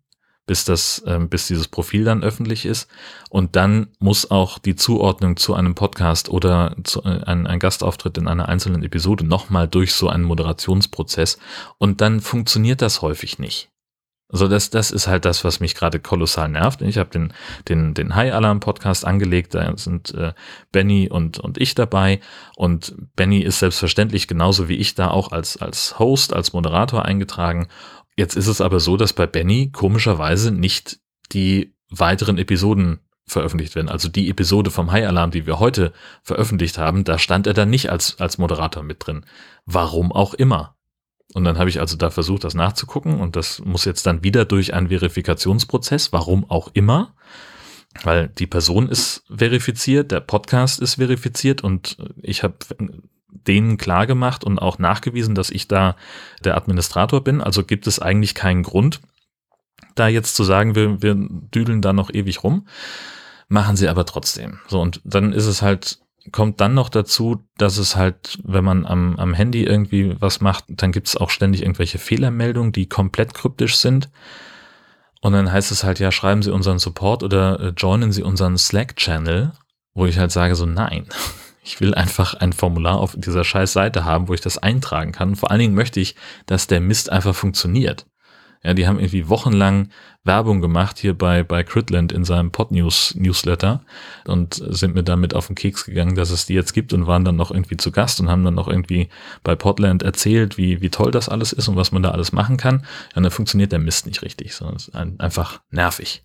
bis 0.46 0.66
das, 0.66 1.04
ähm, 1.08 1.30
bis 1.30 1.48
dieses 1.48 1.68
Profil 1.68 2.04
dann 2.04 2.24
öffentlich 2.24 2.66
ist. 2.66 2.90
Und 3.30 3.56
dann 3.56 3.88
muss 4.00 4.30
auch 4.30 4.60
die 4.60 4.76
Zuordnung 4.76 5.38
zu 5.38 5.54
einem 5.54 5.76
Podcast 5.76 6.30
oder 6.30 6.76
zu, 6.84 7.02
äh, 7.04 7.24
ein, 7.26 7.48
ein 7.48 7.60
Gastauftritt 7.60 8.18
in 8.18 8.28
einer 8.28 8.50
einzelnen 8.50 8.84
Episode 8.84 9.26
nochmal 9.26 9.68
durch 9.68 9.94
so 9.94 10.10
einen 10.10 10.24
Moderationsprozess. 10.24 11.38
Und 11.78 12.02
dann 12.02 12.20
funktioniert 12.20 12.82
das 12.82 13.02
häufig 13.02 13.40
nicht. 13.40 13.70
Also 14.34 14.48
das, 14.48 14.72
das 14.72 14.90
ist 14.90 15.06
halt 15.06 15.26
das, 15.26 15.44
was 15.44 15.60
mich 15.60 15.76
gerade 15.76 16.00
kolossal 16.00 16.50
nervt. 16.50 16.82
Ich 16.82 16.98
habe 16.98 17.12
den, 17.12 17.34
den, 17.70 17.94
den 17.94 18.16
High 18.16 18.34
Alarm 18.34 18.62
Podcast 18.62 19.06
angelegt, 19.06 19.54
da 19.54 19.78
sind 19.78 20.12
äh, 20.16 20.34
Benny 20.72 21.08
und, 21.08 21.38
und 21.38 21.60
ich 21.60 21.76
dabei. 21.76 22.20
Und 22.56 22.96
Benny 23.16 23.42
ist 23.42 23.60
selbstverständlich 23.60 24.28
genauso 24.28 24.68
wie 24.68 24.78
ich 24.78 24.96
da 24.96 25.12
auch 25.12 25.32
als, 25.32 25.58
als 25.58 26.00
Host, 26.00 26.34
als 26.34 26.52
Moderator 26.52 27.06
eingetragen. 27.06 27.68
Jetzt 28.16 28.36
ist 28.36 28.48
es 28.48 28.62
aber 28.62 28.80
so, 28.80 28.98
dass 28.98 29.14
bei 29.14 29.28
Benny 29.28 29.72
komischerweise 29.72 30.52
nicht 30.52 31.00
die 31.32 31.74
weiteren 31.90 32.38
Episoden 32.38 33.00
veröffentlicht 33.26 33.76
werden. 33.76 33.90
Also 33.90 34.10
die 34.10 34.30
Episode 34.30 34.70
vom 34.70 34.92
High 34.92 35.08
Alarm, 35.08 35.32
die 35.32 35.46
wir 35.46 35.60
heute 35.60 35.94
veröffentlicht 36.24 36.78
haben, 36.78 37.04
da 37.04 37.18
stand 37.18 37.48
er 37.48 37.54
dann 37.54 37.70
nicht 37.70 37.90
als, 37.90 38.20
als 38.20 38.38
Moderator 38.38 38.84
mit 38.84 39.06
drin. 39.06 39.26
Warum 39.66 40.12
auch 40.12 40.34
immer. 40.34 40.76
Und 41.34 41.46
dann 41.46 41.58
habe 41.58 41.70
ich 41.70 41.80
also 41.80 41.96
da 41.98 42.10
versucht, 42.10 42.44
das 42.44 42.54
nachzugucken 42.54 43.20
und 43.20 43.36
das 43.36 43.60
muss 43.60 43.86
jetzt 43.86 44.06
dann 44.06 44.24
wieder 44.24 44.46
durch 44.46 44.74
einen 44.74 44.90
Verifikationsprozess, 44.90 46.14
warum 46.14 46.50
auch 46.50 46.70
immer, 46.74 47.16
weil 48.04 48.28
die 48.28 48.46
Person 48.46 48.90
ist 48.90 49.24
verifiziert, 49.36 50.12
der 50.12 50.20
Podcast 50.20 50.80
ist 50.80 50.96
verifiziert 50.96 51.64
und 51.64 51.98
ich 52.22 52.44
habe 52.44 52.56
denen 53.48 53.78
klar 53.78 54.08
gemacht 54.08 54.44
und 54.44 54.60
auch 54.60 54.80
nachgewiesen, 54.80 55.36
dass 55.36 55.50
ich 55.50 55.68
da 55.68 55.96
der 56.44 56.56
Administrator 56.56 57.24
bin. 57.24 57.42
Also 57.42 57.64
gibt 57.64 57.88
es 57.88 58.00
eigentlich 58.00 58.36
keinen 58.36 58.64
Grund, 58.64 59.02
da 59.96 60.08
jetzt 60.08 60.36
zu 60.36 60.44
sagen, 60.44 60.76
wir, 60.76 61.02
wir 61.02 61.16
düdeln 61.16 61.82
da 61.82 61.94
noch 61.94 62.14
ewig 62.14 62.44
rum. 62.44 62.68
Machen 63.48 63.76
sie 63.76 63.88
aber 63.88 64.06
trotzdem. 64.06 64.60
So, 64.68 64.82
und 64.82 65.02
dann 65.04 65.34
ist 65.34 65.46
es 65.46 65.62
halt, 65.62 66.00
kommt 66.32 66.62
dann 66.62 66.74
noch 66.74 66.90
dazu, 66.90 67.44
dass 67.58 67.78
es 67.78 67.96
halt, 67.96 68.40
wenn 68.44 68.64
man 68.64 68.86
am, 68.86 69.18
am 69.18 69.34
Handy 69.34 69.64
irgendwie 69.64 70.16
was 70.20 70.42
macht, 70.42 70.66
dann 70.70 70.92
gibt 70.92 71.08
es 71.08 71.18
auch 71.18 71.30
ständig 71.30 71.62
irgendwelche 71.62 72.00
Fehlermeldungen, 72.00 72.72
die 72.72 72.88
komplett 72.88 73.34
kryptisch 73.34 73.78
sind. 73.78 74.10
Und 75.22 75.34
dann 75.34 75.52
heißt 75.52 75.72
es 75.72 75.84
halt, 75.84 76.00
ja, 76.00 76.12
schreiben 76.12 76.42
Sie 76.42 76.52
unseren 76.52 76.80
Support 76.80 77.24
oder 77.24 77.60
äh, 77.60 77.74
joinen 77.78 78.12
Sie 78.12 78.24
unseren 78.24 78.58
Slack-Channel, 78.58 79.54
wo 79.94 80.06
ich 80.06 80.18
halt 80.18 80.32
sage 80.32 80.56
so, 80.56 80.66
nein, 80.66 81.08
ich 81.64 81.80
will 81.80 81.94
einfach 81.94 82.34
ein 82.34 82.54
Formular 82.54 83.00
auf 83.00 83.16
dieser 83.18 83.44
scheiß 83.44 83.74
Seite 83.74 84.06
haben, 84.06 84.28
wo 84.28 84.34
ich 84.34 84.42
das 84.42 84.58
eintragen 84.58 85.12
kann. 85.12 85.36
vor 85.36 85.50
allen 85.50 85.60
Dingen 85.60 85.76
möchte 85.76 86.00
ich, 86.00 86.16
dass 86.46 86.68
der 86.68 86.82
Mist 86.82 87.12
einfach 87.12 87.36
funktioniert. 87.36 88.06
Ja, 88.64 88.74
die 88.74 88.88
haben 88.88 88.98
irgendwie 88.98 89.28
wochenlang 89.28 89.90
Werbung 90.24 90.62
gemacht 90.62 90.98
hier 90.98 91.18
bei, 91.18 91.44
bei 91.44 91.64
Critland 91.64 92.14
in 92.14 92.24
seinem 92.24 92.52
Podnews 92.52 93.14
Newsletter 93.16 93.82
und 94.26 94.54
sind 94.54 94.96
mir 94.96 95.04
damit 95.04 95.34
auf 95.34 95.48
den 95.48 95.56
Keks 95.56 95.84
gegangen, 95.84 96.16
dass 96.16 96.30
es 96.30 96.46
die 96.46 96.54
jetzt 96.54 96.72
gibt 96.72 96.94
und 96.94 97.06
waren 97.06 97.26
dann 97.26 97.36
noch 97.36 97.52
irgendwie 97.52 97.76
zu 97.76 97.92
Gast 97.92 98.22
und 98.22 98.30
haben 98.30 98.46
dann 98.46 98.56
noch 98.56 98.70
irgendwie 98.70 99.10
bei 99.44 99.56
Podland 99.56 100.02
erzählt, 100.02 100.58
wie, 100.58 100.82
wie 100.82 100.90
toll 100.90 101.12
das 101.12 101.28
alles 101.28 101.52
ist 101.52 101.68
und 101.68 101.76
was 101.76 101.92
man 101.92 102.04
da 102.04 102.12
alles 102.12 102.32
machen 102.32 102.56
kann. 102.56 102.86
Ja, 103.16 103.22
dann 103.22 103.32
funktioniert 103.32 103.74
der 103.74 103.80
Mist 103.80 104.06
nicht 104.06 104.22
richtig, 104.22 104.56
sondern 104.56 104.78
ist 104.78 104.96
einfach 104.96 105.60
nervig. 105.70 106.24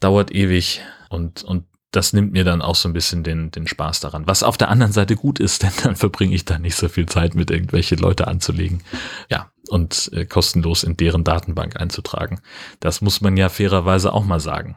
Dauert 0.00 0.32
ewig 0.32 0.80
und, 1.10 1.44
und 1.44 1.64
das 1.92 2.12
nimmt 2.12 2.32
mir 2.32 2.42
dann 2.42 2.62
auch 2.62 2.74
so 2.74 2.88
ein 2.88 2.92
bisschen 2.92 3.22
den, 3.22 3.50
den 3.50 3.66
Spaß 3.66 4.00
daran. 4.00 4.26
Was 4.26 4.42
auf 4.42 4.56
der 4.56 4.70
anderen 4.70 4.92
Seite 4.92 5.14
gut 5.14 5.38
ist, 5.38 5.62
denn 5.62 5.72
dann 5.82 5.96
verbringe 5.96 6.34
ich 6.34 6.44
da 6.44 6.58
nicht 6.58 6.74
so 6.74 6.88
viel 6.88 7.06
Zeit 7.06 7.34
mit 7.34 7.50
irgendwelche 7.50 7.94
Leute 7.94 8.26
anzulegen. 8.26 8.82
Ja, 9.30 9.52
und 9.68 10.10
äh, 10.12 10.24
kostenlos 10.26 10.82
in 10.82 10.96
deren 10.96 11.24
Datenbank 11.24 11.80
einzutragen. 11.80 12.40
Das 12.80 13.00
muss 13.00 13.20
man 13.20 13.36
ja 13.36 13.48
fairerweise 13.48 14.12
auch 14.12 14.24
mal 14.24 14.40
sagen. 14.40 14.76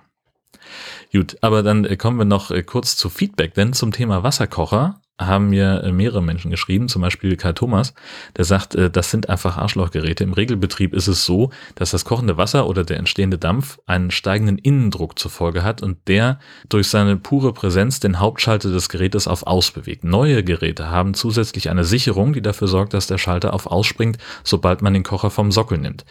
Gut, 1.12 1.38
aber 1.42 1.64
dann 1.64 1.86
äh, 1.86 1.96
kommen 1.98 2.18
wir 2.18 2.26
noch 2.26 2.52
äh, 2.52 2.64
kurz 2.64 2.96
zu 2.98 3.10
Feedback, 3.10 3.54
denn 3.54 3.74
zum 3.74 3.92
Thema 3.92 4.24
Wasserkocher 4.24 5.02
haben 5.20 5.50
mir 5.50 5.84
äh, 5.84 5.92
mehrere 5.92 6.22
Menschen 6.22 6.52
geschrieben, 6.52 6.90
zum 6.90 7.02
Beispiel 7.02 7.38
Karl 7.38 7.54
Thomas, 7.54 7.94
der 8.36 8.44
sagt, 8.44 8.76
äh, 8.76 8.90
das 8.90 9.12
sind 9.12 9.30
einfach 9.30 9.58
Arschlochgeräte. 9.58 10.24
Im 10.24 10.34
Regelbetrieb 10.34 10.94
ist 10.94 11.08
es 11.08 11.26
so, 11.26 11.52
dass 11.76 11.92
das 11.92 12.04
kochende 12.04 12.38
Wasser 12.38 12.68
oder 12.68 12.84
der 12.84 12.98
entstehende 12.98 13.38
Dampf 13.38 13.80
einen 13.86 14.12
steigenden 14.12 14.58
Innendruck 14.58 15.18
zur 15.18 15.32
Folge 15.32 15.64
hat 15.64 15.82
und 15.82 16.08
der 16.08 16.40
durch 16.68 16.90
seine 16.90 17.16
pure 17.16 17.54
Präsenz 17.54 18.00
den 18.02 18.20
Hauptschalter 18.20 18.70
des 18.70 18.90
Gerätes 18.90 19.28
auf 19.28 19.48
Aus 19.48 19.72
bewegt. 19.72 20.04
Neue 20.04 20.44
Geräte 20.44 20.90
haben 20.90 21.14
zusätzlich 21.14 21.70
eine 21.70 21.86
Sicherung, 21.86 22.34
die 22.34 22.42
dafür 22.42 22.68
sorgt, 22.68 22.94
dass 22.94 23.08
der 23.08 23.18
Schalter 23.18 23.54
auf 23.54 23.68
Aus 23.68 23.88
springt, 23.88 24.18
sobald 24.44 24.82
man 24.82 24.94
den 24.94 25.04
Kocher 25.04 25.30
vom 25.30 25.52
Sockel 25.52 25.78
nimmt. 25.78 26.06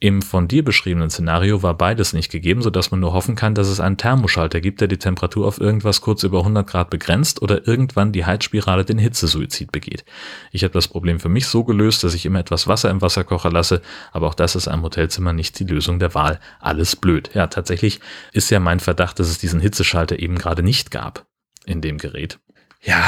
Im 0.00 0.22
von 0.22 0.46
dir 0.46 0.64
beschriebenen 0.64 1.10
Szenario 1.10 1.64
war 1.64 1.76
beides 1.76 2.12
nicht 2.12 2.30
gegeben, 2.30 2.62
sodass 2.62 2.92
man 2.92 3.00
nur 3.00 3.14
hoffen 3.14 3.34
kann, 3.34 3.56
dass 3.56 3.66
es 3.66 3.80
einen 3.80 3.96
Thermoschalter 3.96 4.60
gibt, 4.60 4.80
der 4.80 4.86
die 4.86 4.96
Temperatur 4.96 5.44
auf 5.44 5.60
irgendwas 5.60 6.00
kurz 6.02 6.22
über 6.22 6.38
100 6.38 6.64
Grad 6.68 6.88
begrenzt 6.88 7.42
oder 7.42 7.66
irgendwann 7.66 8.12
die 8.12 8.24
Heizspirale 8.24 8.84
den 8.84 8.98
Hitzesuizid 8.98 9.72
begeht. 9.72 10.04
Ich 10.52 10.62
habe 10.62 10.72
das 10.72 10.86
Problem 10.86 11.18
für 11.18 11.28
mich 11.28 11.48
so 11.48 11.64
gelöst, 11.64 12.04
dass 12.04 12.14
ich 12.14 12.26
immer 12.26 12.38
etwas 12.38 12.68
Wasser 12.68 12.90
im 12.90 13.02
Wasserkocher 13.02 13.50
lasse, 13.50 13.82
aber 14.12 14.28
auch 14.28 14.34
das 14.34 14.54
ist 14.54 14.68
im 14.68 14.82
Hotelzimmer 14.82 15.32
nicht 15.32 15.58
die 15.58 15.64
Lösung 15.64 15.98
der 15.98 16.14
Wahl. 16.14 16.38
Alles 16.60 16.94
blöd. 16.94 17.30
Ja, 17.34 17.48
tatsächlich 17.48 17.98
ist 18.32 18.50
ja 18.50 18.60
mein 18.60 18.78
Verdacht, 18.78 19.18
dass 19.18 19.28
es 19.28 19.38
diesen 19.38 19.58
Hitzeschalter 19.58 20.20
eben 20.20 20.38
gerade 20.38 20.62
nicht 20.62 20.92
gab 20.92 21.26
in 21.66 21.80
dem 21.80 21.98
Gerät. 21.98 22.38
Ja, 22.82 23.04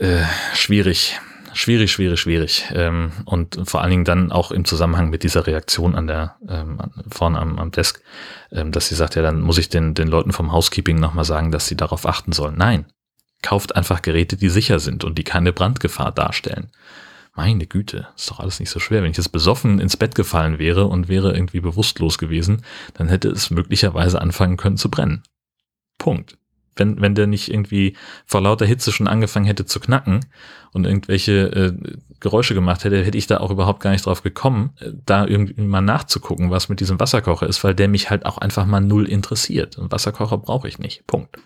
äh, 0.00 0.24
schwierig 0.54 1.20
schwierig, 1.54 1.92
schwierig, 1.92 2.20
schwierig. 2.20 2.64
Ähm, 2.72 3.12
und 3.24 3.60
vor 3.64 3.80
allen 3.80 3.90
Dingen 3.90 4.04
dann 4.04 4.32
auch 4.32 4.50
im 4.50 4.64
Zusammenhang 4.64 5.10
mit 5.10 5.22
dieser 5.22 5.46
Reaktion 5.46 5.94
an 5.94 6.06
der 6.06 6.36
ähm, 6.48 6.78
vorne 7.10 7.38
am, 7.38 7.58
am 7.58 7.70
Desk, 7.70 8.02
ähm, 8.50 8.72
dass 8.72 8.88
sie 8.88 8.94
sagt, 8.94 9.14
ja, 9.14 9.22
dann 9.22 9.40
muss 9.40 9.58
ich 9.58 9.68
den, 9.68 9.94
den 9.94 10.08
Leuten 10.08 10.32
vom 10.32 10.52
Housekeeping 10.52 10.98
nochmal 10.98 11.24
sagen, 11.24 11.50
dass 11.50 11.66
sie 11.66 11.76
darauf 11.76 12.06
achten 12.06 12.32
sollen. 12.32 12.56
Nein, 12.56 12.86
kauft 13.42 13.76
einfach 13.76 14.02
Geräte, 14.02 14.36
die 14.36 14.48
sicher 14.48 14.78
sind 14.78 15.04
und 15.04 15.18
die 15.18 15.24
keine 15.24 15.52
Brandgefahr 15.52 16.12
darstellen. 16.12 16.70
Meine 17.34 17.66
Güte, 17.66 18.08
ist 18.14 18.30
doch 18.30 18.40
alles 18.40 18.60
nicht 18.60 18.70
so 18.70 18.78
schwer. 18.78 19.02
Wenn 19.02 19.10
ich 19.10 19.16
jetzt 19.16 19.32
besoffen 19.32 19.80
ins 19.80 19.96
Bett 19.96 20.14
gefallen 20.14 20.58
wäre 20.58 20.86
und 20.86 21.08
wäre 21.08 21.32
irgendwie 21.32 21.60
bewusstlos 21.60 22.18
gewesen, 22.18 22.62
dann 22.94 23.08
hätte 23.08 23.28
es 23.28 23.50
möglicherweise 23.50 24.20
anfangen 24.20 24.58
können 24.58 24.76
zu 24.76 24.90
brennen. 24.90 25.22
Punkt 25.96 26.36
wenn, 26.76 27.00
wenn 27.00 27.14
der 27.14 27.26
nicht 27.26 27.50
irgendwie 27.50 27.96
vor 28.26 28.40
lauter 28.40 28.66
Hitze 28.66 28.92
schon 28.92 29.08
angefangen 29.08 29.46
hätte 29.46 29.66
zu 29.66 29.80
knacken 29.80 30.20
und 30.72 30.86
irgendwelche 30.86 31.32
äh, 31.52 31.72
Geräusche 32.20 32.54
gemacht 32.54 32.84
hätte, 32.84 33.04
hätte 33.04 33.18
ich 33.18 33.26
da 33.26 33.38
auch 33.38 33.50
überhaupt 33.50 33.80
gar 33.80 33.90
nicht 33.90 34.06
drauf 34.06 34.22
gekommen, 34.22 34.70
äh, 34.80 34.92
da 35.04 35.26
irgendwie 35.26 35.60
mal 35.62 35.80
nachzugucken, 35.80 36.50
was 36.50 36.68
mit 36.68 36.80
diesem 36.80 36.98
Wasserkocher 36.98 37.46
ist, 37.46 37.62
weil 37.64 37.74
der 37.74 37.88
mich 37.88 38.10
halt 38.10 38.24
auch 38.24 38.38
einfach 38.38 38.66
mal 38.66 38.80
null 38.80 39.08
interessiert. 39.08 39.76
Und 39.78 39.92
Wasserkocher 39.92 40.38
brauche 40.38 40.68
ich 40.68 40.78
nicht. 40.78 41.06
Punkt. 41.06 41.38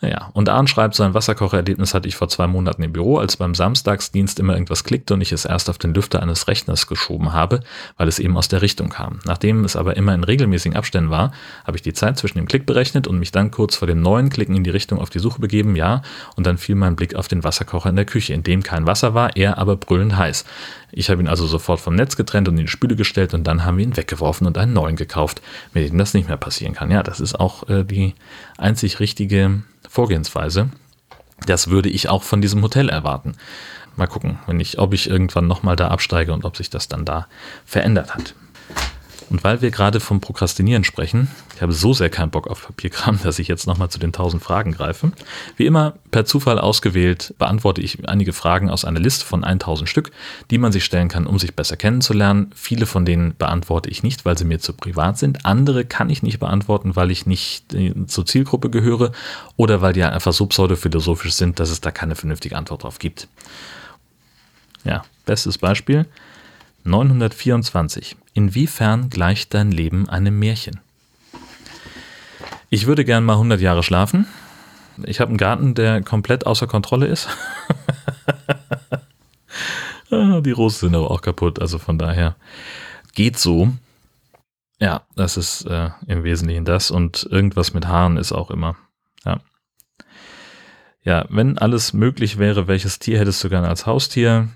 Ja, 0.00 0.30
und 0.32 0.48
Arndt 0.48 0.70
schreibt, 0.70 0.94
sein 0.94 1.12
Wasserkochererlebnis 1.12 1.92
hatte 1.92 2.06
ich 2.06 2.14
vor 2.14 2.28
zwei 2.28 2.46
Monaten 2.46 2.84
im 2.84 2.92
Büro, 2.92 3.18
als 3.18 3.36
beim 3.36 3.56
Samstagsdienst 3.56 4.38
immer 4.38 4.52
irgendwas 4.52 4.84
klickte 4.84 5.14
und 5.14 5.20
ich 5.20 5.32
es 5.32 5.44
erst 5.44 5.68
auf 5.68 5.78
den 5.78 5.92
Lüfter 5.92 6.22
eines 6.22 6.46
Rechners 6.46 6.86
geschoben 6.86 7.32
habe, 7.32 7.60
weil 7.96 8.06
es 8.06 8.20
eben 8.20 8.36
aus 8.36 8.46
der 8.46 8.62
Richtung 8.62 8.90
kam. 8.90 9.18
Nachdem 9.24 9.64
es 9.64 9.74
aber 9.74 9.96
immer 9.96 10.14
in 10.14 10.22
regelmäßigen 10.22 10.76
Abständen 10.76 11.10
war, 11.10 11.32
habe 11.64 11.76
ich 11.76 11.82
die 11.82 11.94
Zeit 11.94 12.16
zwischen 12.16 12.38
dem 12.38 12.46
Klick 12.46 12.64
berechnet 12.64 13.08
und 13.08 13.18
mich 13.18 13.32
dann 13.32 13.50
kurz 13.50 13.74
vor 13.74 13.88
dem 13.88 14.00
neuen 14.00 14.30
Klicken 14.30 14.54
in 14.54 14.62
die 14.62 14.70
Richtung 14.70 15.00
auf 15.00 15.10
die 15.10 15.18
Suche 15.18 15.40
begeben, 15.40 15.74
ja, 15.74 16.02
und 16.36 16.46
dann 16.46 16.58
fiel 16.58 16.76
mein 16.76 16.94
Blick 16.94 17.16
auf 17.16 17.26
den 17.26 17.42
Wasserkocher 17.42 17.90
in 17.90 17.96
der 17.96 18.04
Küche, 18.04 18.34
in 18.34 18.44
dem 18.44 18.62
kein 18.62 18.86
Wasser 18.86 19.14
war, 19.14 19.36
er 19.36 19.58
aber 19.58 19.74
brüllend 19.74 20.16
heiß. 20.16 20.44
Ich 20.90 21.10
habe 21.10 21.20
ihn 21.20 21.28
also 21.28 21.46
sofort 21.46 21.80
vom 21.80 21.94
Netz 21.94 22.16
getrennt 22.16 22.48
und 22.48 22.56
in 22.56 22.66
die 22.66 22.70
Spüle 22.70 22.96
gestellt 22.96 23.34
und 23.34 23.44
dann 23.44 23.64
haben 23.64 23.76
wir 23.76 23.84
ihn 23.84 23.96
weggeworfen 23.96 24.46
und 24.46 24.56
einen 24.56 24.72
neuen 24.72 24.96
gekauft, 24.96 25.42
mit 25.74 25.88
dem 25.88 25.98
das 25.98 26.14
nicht 26.14 26.28
mehr 26.28 26.36
passieren 26.36 26.74
kann. 26.74 26.90
Ja, 26.90 27.02
das 27.02 27.20
ist 27.20 27.38
auch 27.38 27.68
äh, 27.68 27.84
die 27.84 28.14
einzig 28.56 29.00
richtige 29.00 29.62
Vorgehensweise. 29.88 30.70
Das 31.46 31.68
würde 31.68 31.88
ich 31.88 32.08
auch 32.08 32.22
von 32.22 32.40
diesem 32.40 32.62
Hotel 32.62 32.88
erwarten. 32.88 33.34
Mal 33.96 34.06
gucken, 34.06 34.38
wenn 34.46 34.60
ich, 34.60 34.78
ob 34.78 34.94
ich 34.94 35.10
irgendwann 35.10 35.46
nochmal 35.46 35.76
da 35.76 35.88
absteige 35.88 36.32
und 36.32 36.44
ob 36.44 36.56
sich 36.56 36.70
das 36.70 36.88
dann 36.88 37.04
da 37.04 37.26
verändert 37.64 38.14
hat. 38.14 38.34
Und 39.30 39.44
weil 39.44 39.60
wir 39.60 39.70
gerade 39.70 40.00
vom 40.00 40.20
Prokrastinieren 40.20 40.84
sprechen, 40.84 41.28
ich 41.54 41.60
habe 41.60 41.72
so 41.72 41.92
sehr 41.92 42.08
keinen 42.08 42.30
Bock 42.30 42.46
auf 42.46 42.66
Papierkram, 42.66 43.18
dass 43.22 43.38
ich 43.38 43.48
jetzt 43.48 43.66
nochmal 43.66 43.90
zu 43.90 43.98
den 43.98 44.08
1000 44.08 44.42
Fragen 44.42 44.72
greife. 44.72 45.12
Wie 45.56 45.66
immer, 45.66 45.94
per 46.10 46.24
Zufall 46.24 46.58
ausgewählt, 46.58 47.34
beantworte 47.38 47.80
ich 47.80 48.08
einige 48.08 48.32
Fragen 48.32 48.70
aus 48.70 48.84
einer 48.84 49.00
Liste 49.00 49.24
von 49.24 49.44
1000 49.44 49.88
Stück, 49.88 50.10
die 50.50 50.58
man 50.58 50.72
sich 50.72 50.84
stellen 50.84 51.08
kann, 51.08 51.26
um 51.26 51.38
sich 51.38 51.54
besser 51.54 51.76
kennenzulernen. 51.76 52.50
Viele 52.54 52.86
von 52.86 53.04
denen 53.04 53.36
beantworte 53.36 53.90
ich 53.90 54.02
nicht, 54.02 54.24
weil 54.24 54.38
sie 54.38 54.44
mir 54.44 54.60
zu 54.60 54.72
privat 54.72 55.18
sind. 55.18 55.44
Andere 55.44 55.84
kann 55.84 56.10
ich 56.10 56.22
nicht 56.22 56.38
beantworten, 56.38 56.96
weil 56.96 57.10
ich 57.10 57.26
nicht 57.26 57.74
äh, 57.74 57.94
zur 58.06 58.24
Zielgruppe 58.24 58.70
gehöre 58.70 59.12
oder 59.56 59.82
weil 59.82 59.92
die 59.92 60.04
einfach 60.04 60.32
so 60.32 60.46
pseudophilosophisch 60.46 61.34
sind, 61.34 61.60
dass 61.60 61.70
es 61.70 61.80
da 61.80 61.90
keine 61.90 62.14
vernünftige 62.14 62.56
Antwort 62.56 62.84
drauf 62.84 62.98
gibt. 62.98 63.28
Ja, 64.84 65.04
bestes 65.26 65.58
Beispiel. 65.58 66.06
924. 66.84 68.16
Inwiefern 68.34 69.10
gleicht 69.10 69.54
dein 69.54 69.70
Leben 69.72 70.08
einem 70.08 70.38
Märchen? 70.38 70.80
Ich 72.70 72.86
würde 72.86 73.04
gern 73.04 73.24
mal 73.24 73.34
100 73.34 73.60
Jahre 73.60 73.82
schlafen. 73.82 74.26
Ich 75.04 75.20
habe 75.20 75.30
einen 75.30 75.38
Garten, 75.38 75.74
der 75.74 76.02
komplett 76.02 76.46
außer 76.46 76.66
Kontrolle 76.66 77.06
ist. 77.06 77.28
Ah, 80.10 80.40
die 80.40 80.52
Rosen 80.52 80.88
sind 80.88 80.94
aber 80.94 81.10
auch 81.10 81.20
kaputt, 81.20 81.60
also 81.60 81.78
von 81.78 81.98
daher 81.98 82.36
geht 83.14 83.38
so. 83.38 83.72
Ja, 84.80 85.02
das 85.16 85.36
ist 85.36 85.66
äh, 85.66 85.90
im 86.06 86.24
Wesentlichen 86.24 86.64
das 86.64 86.90
und 86.90 87.28
irgendwas 87.30 87.74
mit 87.74 87.86
Haaren 87.86 88.16
ist 88.16 88.32
auch 88.32 88.50
immer. 88.50 88.76
Ja. 89.24 89.40
Ja, 91.02 91.26
wenn 91.28 91.58
alles 91.58 91.92
möglich 91.92 92.38
wäre, 92.38 92.68
welches 92.68 92.98
Tier 92.98 93.18
hättest 93.18 93.42
du 93.44 93.48
gerne 93.48 93.68
als 93.68 93.86
Haustier? 93.86 94.48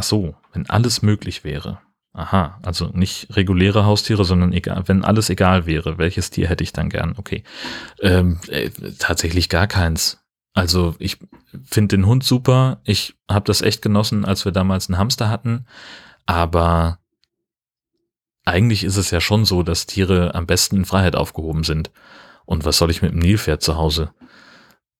Ach 0.00 0.04
so, 0.04 0.34
wenn 0.54 0.70
alles 0.70 1.02
möglich 1.02 1.44
wäre. 1.44 1.78
Aha, 2.14 2.58
also 2.62 2.86
nicht 2.94 3.36
reguläre 3.36 3.84
Haustiere, 3.84 4.24
sondern 4.24 4.54
egal, 4.54 4.84
wenn 4.86 5.04
alles 5.04 5.28
egal 5.28 5.66
wäre, 5.66 5.98
welches 5.98 6.30
Tier 6.30 6.48
hätte 6.48 6.64
ich 6.64 6.72
dann 6.72 6.88
gern? 6.88 7.16
Okay. 7.18 7.44
Ähm, 8.00 8.40
äh, 8.48 8.70
tatsächlich 8.98 9.50
gar 9.50 9.66
keins. 9.66 10.18
Also 10.54 10.94
ich 10.98 11.18
finde 11.66 11.98
den 11.98 12.06
Hund 12.06 12.24
super. 12.24 12.80
Ich 12.84 13.14
habe 13.30 13.44
das 13.44 13.60
echt 13.60 13.82
genossen, 13.82 14.24
als 14.24 14.46
wir 14.46 14.52
damals 14.52 14.88
einen 14.88 14.96
Hamster 14.96 15.28
hatten. 15.28 15.66
Aber 16.24 16.98
eigentlich 18.46 18.84
ist 18.84 18.96
es 18.96 19.10
ja 19.10 19.20
schon 19.20 19.44
so, 19.44 19.62
dass 19.62 19.84
Tiere 19.84 20.34
am 20.34 20.46
besten 20.46 20.78
in 20.78 20.84
Freiheit 20.86 21.14
aufgehoben 21.14 21.62
sind. 21.62 21.90
Und 22.46 22.64
was 22.64 22.78
soll 22.78 22.90
ich 22.90 23.02
mit 23.02 23.12
dem 23.12 23.18
Nilpferd 23.18 23.60
zu 23.60 23.76
Hause? 23.76 24.14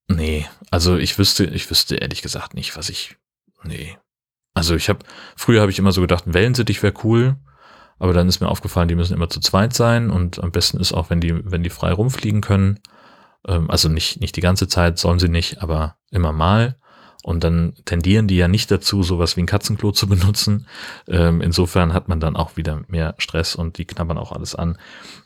Nee, 0.08 0.46
also 0.70 0.98
ich 0.98 1.16
wüsste, 1.16 1.46
ich 1.46 1.70
wüsste 1.70 1.96
ehrlich 1.96 2.20
gesagt 2.20 2.52
nicht, 2.52 2.76
was 2.76 2.90
ich. 2.90 3.16
Nee, 3.64 3.96
also 4.54 4.74
ich 4.74 4.88
habe, 4.88 5.00
früher 5.36 5.60
habe 5.60 5.70
ich 5.70 5.78
immer 5.78 5.92
so 5.92 6.00
gedacht, 6.00 6.24
Wellensittich 6.26 6.82
wäre 6.82 6.94
cool, 7.04 7.36
aber 7.98 8.12
dann 8.12 8.28
ist 8.28 8.40
mir 8.40 8.48
aufgefallen, 8.48 8.88
die 8.88 8.94
müssen 8.94 9.14
immer 9.14 9.28
zu 9.28 9.40
zweit 9.40 9.74
sein 9.74 10.10
und 10.10 10.42
am 10.42 10.50
besten 10.50 10.80
ist 10.80 10.92
auch, 10.92 11.10
wenn 11.10 11.20
die, 11.20 11.34
wenn 11.50 11.62
die 11.62 11.70
frei 11.70 11.92
rumfliegen 11.92 12.40
können. 12.40 12.80
Ähm, 13.46 13.70
also 13.70 13.88
nicht, 13.88 14.20
nicht 14.20 14.36
die 14.36 14.40
ganze 14.40 14.68
Zeit, 14.68 14.98
sollen 14.98 15.18
sie 15.18 15.28
nicht, 15.28 15.62
aber 15.62 15.96
immer 16.10 16.32
mal. 16.32 16.76
Und 17.22 17.44
dann 17.44 17.74
tendieren 17.84 18.26
die 18.26 18.36
ja 18.36 18.48
nicht 18.48 18.70
dazu, 18.70 19.02
sowas 19.02 19.36
wie 19.36 19.42
ein 19.42 19.46
Katzenklo 19.46 19.92
zu 19.92 20.06
benutzen. 20.08 20.66
Ähm, 21.06 21.40
insofern 21.40 21.92
hat 21.92 22.08
man 22.08 22.20
dann 22.20 22.36
auch 22.36 22.56
wieder 22.56 22.82
mehr 22.88 23.14
Stress 23.18 23.54
und 23.54 23.78
die 23.78 23.84
knabbern 23.84 24.18
auch 24.18 24.32
alles 24.32 24.54
an. 24.54 24.78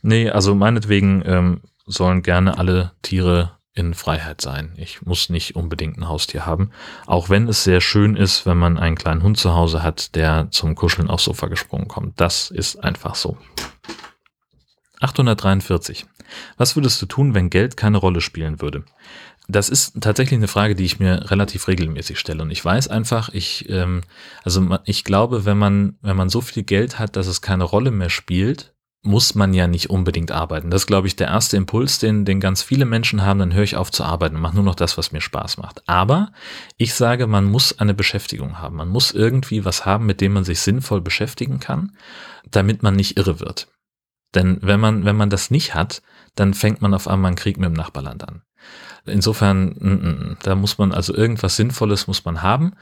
Nee, 0.02 0.30
also 0.30 0.54
meinetwegen 0.54 1.22
ähm, 1.24 1.60
sollen 1.86 2.22
gerne 2.22 2.58
alle 2.58 2.92
Tiere 3.02 3.52
in 3.74 3.94
Freiheit 3.94 4.40
sein. 4.40 4.72
Ich 4.76 5.02
muss 5.02 5.28
nicht 5.28 5.56
unbedingt 5.56 5.98
ein 5.98 6.08
Haustier 6.08 6.46
haben. 6.46 6.70
Auch 7.06 7.28
wenn 7.28 7.48
es 7.48 7.64
sehr 7.64 7.80
schön 7.80 8.16
ist, 8.16 8.46
wenn 8.46 8.56
man 8.56 8.78
einen 8.78 8.96
kleinen 8.96 9.22
Hund 9.22 9.36
zu 9.36 9.54
Hause 9.54 9.82
hat, 9.82 10.14
der 10.14 10.48
zum 10.50 10.76
Kuscheln 10.76 11.10
aufs 11.10 11.24
Sofa 11.24 11.48
gesprungen 11.48 11.88
kommt. 11.88 12.20
Das 12.20 12.50
ist 12.50 12.76
einfach 12.76 13.16
so. 13.16 13.36
843. 15.00 16.06
Was 16.56 16.76
würdest 16.76 17.02
du 17.02 17.06
tun, 17.06 17.34
wenn 17.34 17.50
Geld 17.50 17.76
keine 17.76 17.98
Rolle 17.98 18.20
spielen 18.20 18.60
würde? 18.60 18.84
Das 19.46 19.68
ist 19.68 20.00
tatsächlich 20.00 20.38
eine 20.38 20.48
Frage, 20.48 20.74
die 20.74 20.84
ich 20.84 21.00
mir 21.00 21.30
relativ 21.30 21.68
regelmäßig 21.68 22.18
stelle. 22.18 22.42
Und 22.42 22.50
ich 22.50 22.64
weiß 22.64 22.88
einfach, 22.88 23.28
ich, 23.30 23.68
ähm, 23.68 24.02
also 24.42 24.78
ich 24.84 25.04
glaube, 25.04 25.44
wenn 25.44 25.58
man, 25.58 25.98
wenn 26.00 26.16
man 26.16 26.30
so 26.30 26.40
viel 26.40 26.62
Geld 26.62 26.98
hat, 26.98 27.16
dass 27.16 27.26
es 27.26 27.42
keine 27.42 27.64
Rolle 27.64 27.90
mehr 27.90 28.08
spielt, 28.08 28.73
muss 29.04 29.34
man 29.34 29.52
ja 29.52 29.66
nicht 29.66 29.90
unbedingt 29.90 30.32
arbeiten. 30.32 30.70
Das 30.70 30.82
ist, 30.82 30.86
glaube 30.86 31.06
ich, 31.06 31.14
der 31.14 31.28
erste 31.28 31.58
Impuls, 31.58 31.98
den, 31.98 32.24
den 32.24 32.40
ganz 32.40 32.62
viele 32.62 32.86
Menschen 32.86 33.22
haben, 33.22 33.38
dann 33.38 33.52
höre 33.52 33.62
ich 33.62 33.76
auf 33.76 33.92
zu 33.92 34.02
arbeiten 34.02 34.36
und 34.36 34.42
mache 34.42 34.54
nur 34.54 34.64
noch 34.64 34.74
das, 34.74 34.96
was 34.96 35.12
mir 35.12 35.20
Spaß 35.20 35.58
macht. 35.58 35.86
Aber 35.86 36.32
ich 36.78 36.94
sage, 36.94 37.26
man 37.26 37.44
muss 37.44 37.78
eine 37.78 37.92
Beschäftigung 37.92 38.58
haben. 38.58 38.76
Man 38.76 38.88
muss 38.88 39.10
irgendwie 39.10 39.64
was 39.64 39.84
haben, 39.84 40.06
mit 40.06 40.22
dem 40.22 40.32
man 40.32 40.44
sich 40.44 40.60
sinnvoll 40.60 41.02
beschäftigen 41.02 41.60
kann, 41.60 41.92
damit 42.50 42.82
man 42.82 42.96
nicht 42.96 43.18
irre 43.18 43.40
wird. 43.40 43.68
Denn 44.34 44.58
wenn 44.62 44.80
man, 44.80 45.04
wenn 45.04 45.16
man 45.16 45.30
das 45.30 45.50
nicht 45.50 45.74
hat, 45.74 46.02
dann 46.34 46.54
fängt 46.54 46.80
man 46.80 46.94
auf 46.94 47.06
einmal 47.06 47.28
einen 47.28 47.36
Krieg 47.36 47.58
mit 47.58 47.66
dem 47.66 47.74
Nachbarland 47.74 48.26
an. 48.26 48.42
Insofern, 49.06 49.76
mm, 49.78 49.88
mm, 49.88 50.36
da 50.42 50.54
muss 50.54 50.78
man 50.78 50.92
also 50.92 51.14
irgendwas 51.14 51.56
Sinnvolles 51.56 52.06
muss 52.06 52.24
man 52.24 52.40
haben. 52.40 52.72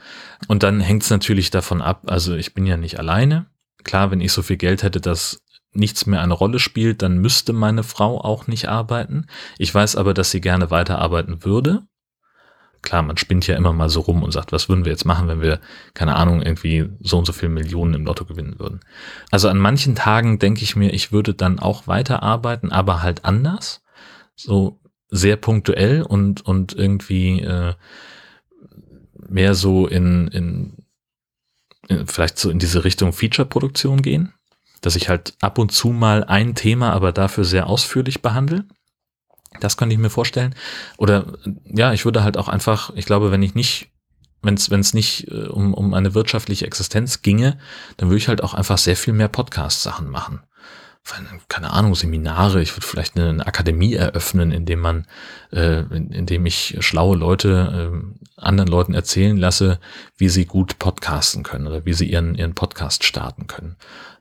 Und 0.47 0.63
dann 0.63 0.79
hängt 0.79 1.03
es 1.03 1.09
natürlich 1.09 1.51
davon 1.51 1.81
ab, 1.81 2.03
also 2.07 2.33
ich 2.33 2.53
bin 2.53 2.65
ja 2.65 2.77
nicht 2.77 2.97
alleine. 2.97 3.47
Klar, 3.83 4.09
wenn 4.09 4.21
ich 4.21 4.31
so 4.31 4.41
viel 4.41 4.55
Geld 4.55 4.83
hätte, 4.83 5.01
dass 5.01 5.41
nichts 5.73 6.05
mehr 6.05 6.21
eine 6.21 6.33
Rolle 6.33 6.59
spielt, 6.59 7.01
dann 7.01 7.17
müsste 7.17 7.53
meine 7.53 7.83
Frau 7.83 8.21
auch 8.21 8.47
nicht 8.47 8.69
arbeiten. 8.69 9.27
Ich 9.57 9.73
weiß 9.73 9.95
aber, 9.95 10.13
dass 10.13 10.31
sie 10.31 10.41
gerne 10.41 10.71
weiterarbeiten 10.71 11.43
würde 11.43 11.83
klar, 12.83 13.01
man 13.01 13.17
spinnt 13.17 13.47
ja 13.47 13.55
immer 13.55 13.73
mal 13.73 13.89
so 13.89 14.01
rum 14.01 14.21
und 14.21 14.31
sagt, 14.31 14.51
was 14.51 14.69
würden 14.69 14.85
wir 14.85 14.91
jetzt 14.91 15.05
machen, 15.05 15.27
wenn 15.27 15.41
wir, 15.41 15.59
keine 15.95 16.15
Ahnung, 16.15 16.43
irgendwie 16.43 16.89
so 16.99 17.17
und 17.17 17.25
so 17.25 17.33
viele 17.33 17.51
Millionen 17.51 17.95
im 17.95 18.05
Lotto 18.05 18.25
gewinnen 18.25 18.59
würden. 18.59 18.81
Also 19.31 19.49
an 19.49 19.57
manchen 19.57 19.95
Tagen 19.95 20.37
denke 20.37 20.61
ich 20.61 20.75
mir, 20.75 20.93
ich 20.93 21.11
würde 21.11 21.33
dann 21.33 21.57
auch 21.59 21.87
weiterarbeiten, 21.87 22.71
aber 22.71 23.01
halt 23.01 23.25
anders. 23.25 23.81
So 24.35 24.79
sehr 25.09 25.37
punktuell 25.37 26.03
und, 26.03 26.45
und 26.45 26.73
irgendwie 26.73 27.39
äh, 27.39 27.73
mehr 29.29 29.55
so 29.55 29.87
in, 29.87 30.27
in, 30.27 30.85
in 31.87 32.05
vielleicht 32.07 32.37
so 32.37 32.49
in 32.49 32.59
diese 32.59 32.83
Richtung 32.83 33.13
Feature-Produktion 33.13 34.01
gehen. 34.01 34.33
Dass 34.83 34.95
ich 34.95 35.09
halt 35.09 35.33
ab 35.41 35.57
und 35.57 35.71
zu 35.71 35.89
mal 35.89 36.23
ein 36.23 36.53
Thema 36.53 36.93
aber 36.93 37.11
dafür 37.11 37.43
sehr 37.43 37.65
ausführlich 37.65 38.21
behandle 38.21 38.65
das 39.59 39.77
könnte 39.77 39.93
ich 39.93 39.99
mir 39.99 40.09
vorstellen. 40.09 40.55
Oder 40.97 41.25
ja, 41.65 41.93
ich 41.93 42.05
würde 42.05 42.23
halt 42.23 42.37
auch 42.37 42.47
einfach, 42.47 42.91
ich 42.95 43.05
glaube, 43.05 43.31
wenn 43.31 43.43
ich 43.43 43.55
nicht, 43.55 43.91
wenn 44.41 44.55
es 44.55 44.69
wenn 44.69 44.79
es 44.79 44.93
nicht 44.93 45.29
äh, 45.31 45.47
um, 45.47 45.73
um 45.73 45.93
eine 45.93 46.13
wirtschaftliche 46.13 46.65
Existenz 46.65 47.21
ginge, 47.21 47.57
dann 47.97 48.09
würde 48.09 48.17
ich 48.17 48.27
halt 48.27 48.43
auch 48.43 48.53
einfach 48.53 48.77
sehr 48.77 48.97
viel 48.97 49.13
mehr 49.13 49.29
Podcast-Sachen 49.29 50.09
machen 50.09 50.41
keine 51.49 51.71
Ahnung, 51.71 51.95
Seminare, 51.95 52.61
ich 52.61 52.75
würde 52.75 52.87
vielleicht 52.87 53.17
eine, 53.17 53.45
Akademie 53.45 53.93
eröffnen, 53.93 54.51
in 54.51 54.65
dem 54.65 54.79
man, 54.79 55.05
äh, 55.51 55.81
in, 55.81 56.11
in 56.11 56.25
dem 56.25 56.45
ich 56.45 56.77
schlaue 56.79 57.17
Leute 57.17 57.91
äh, 57.91 58.41
anderen 58.41 58.69
Leuten 58.69 58.93
erzählen 58.93 59.35
lasse, 59.35 59.79
wie 60.17 60.29
sie 60.29 60.45
gut 60.45 60.79
podcasten 60.79 61.43
können 61.43 61.67
oder 61.67 61.85
wie 61.85 61.93
sie 61.93 62.09
ihren, 62.09 62.35
ihren 62.35 62.55
Podcast 62.55 63.03
starten 63.03 63.47
können. 63.47 63.75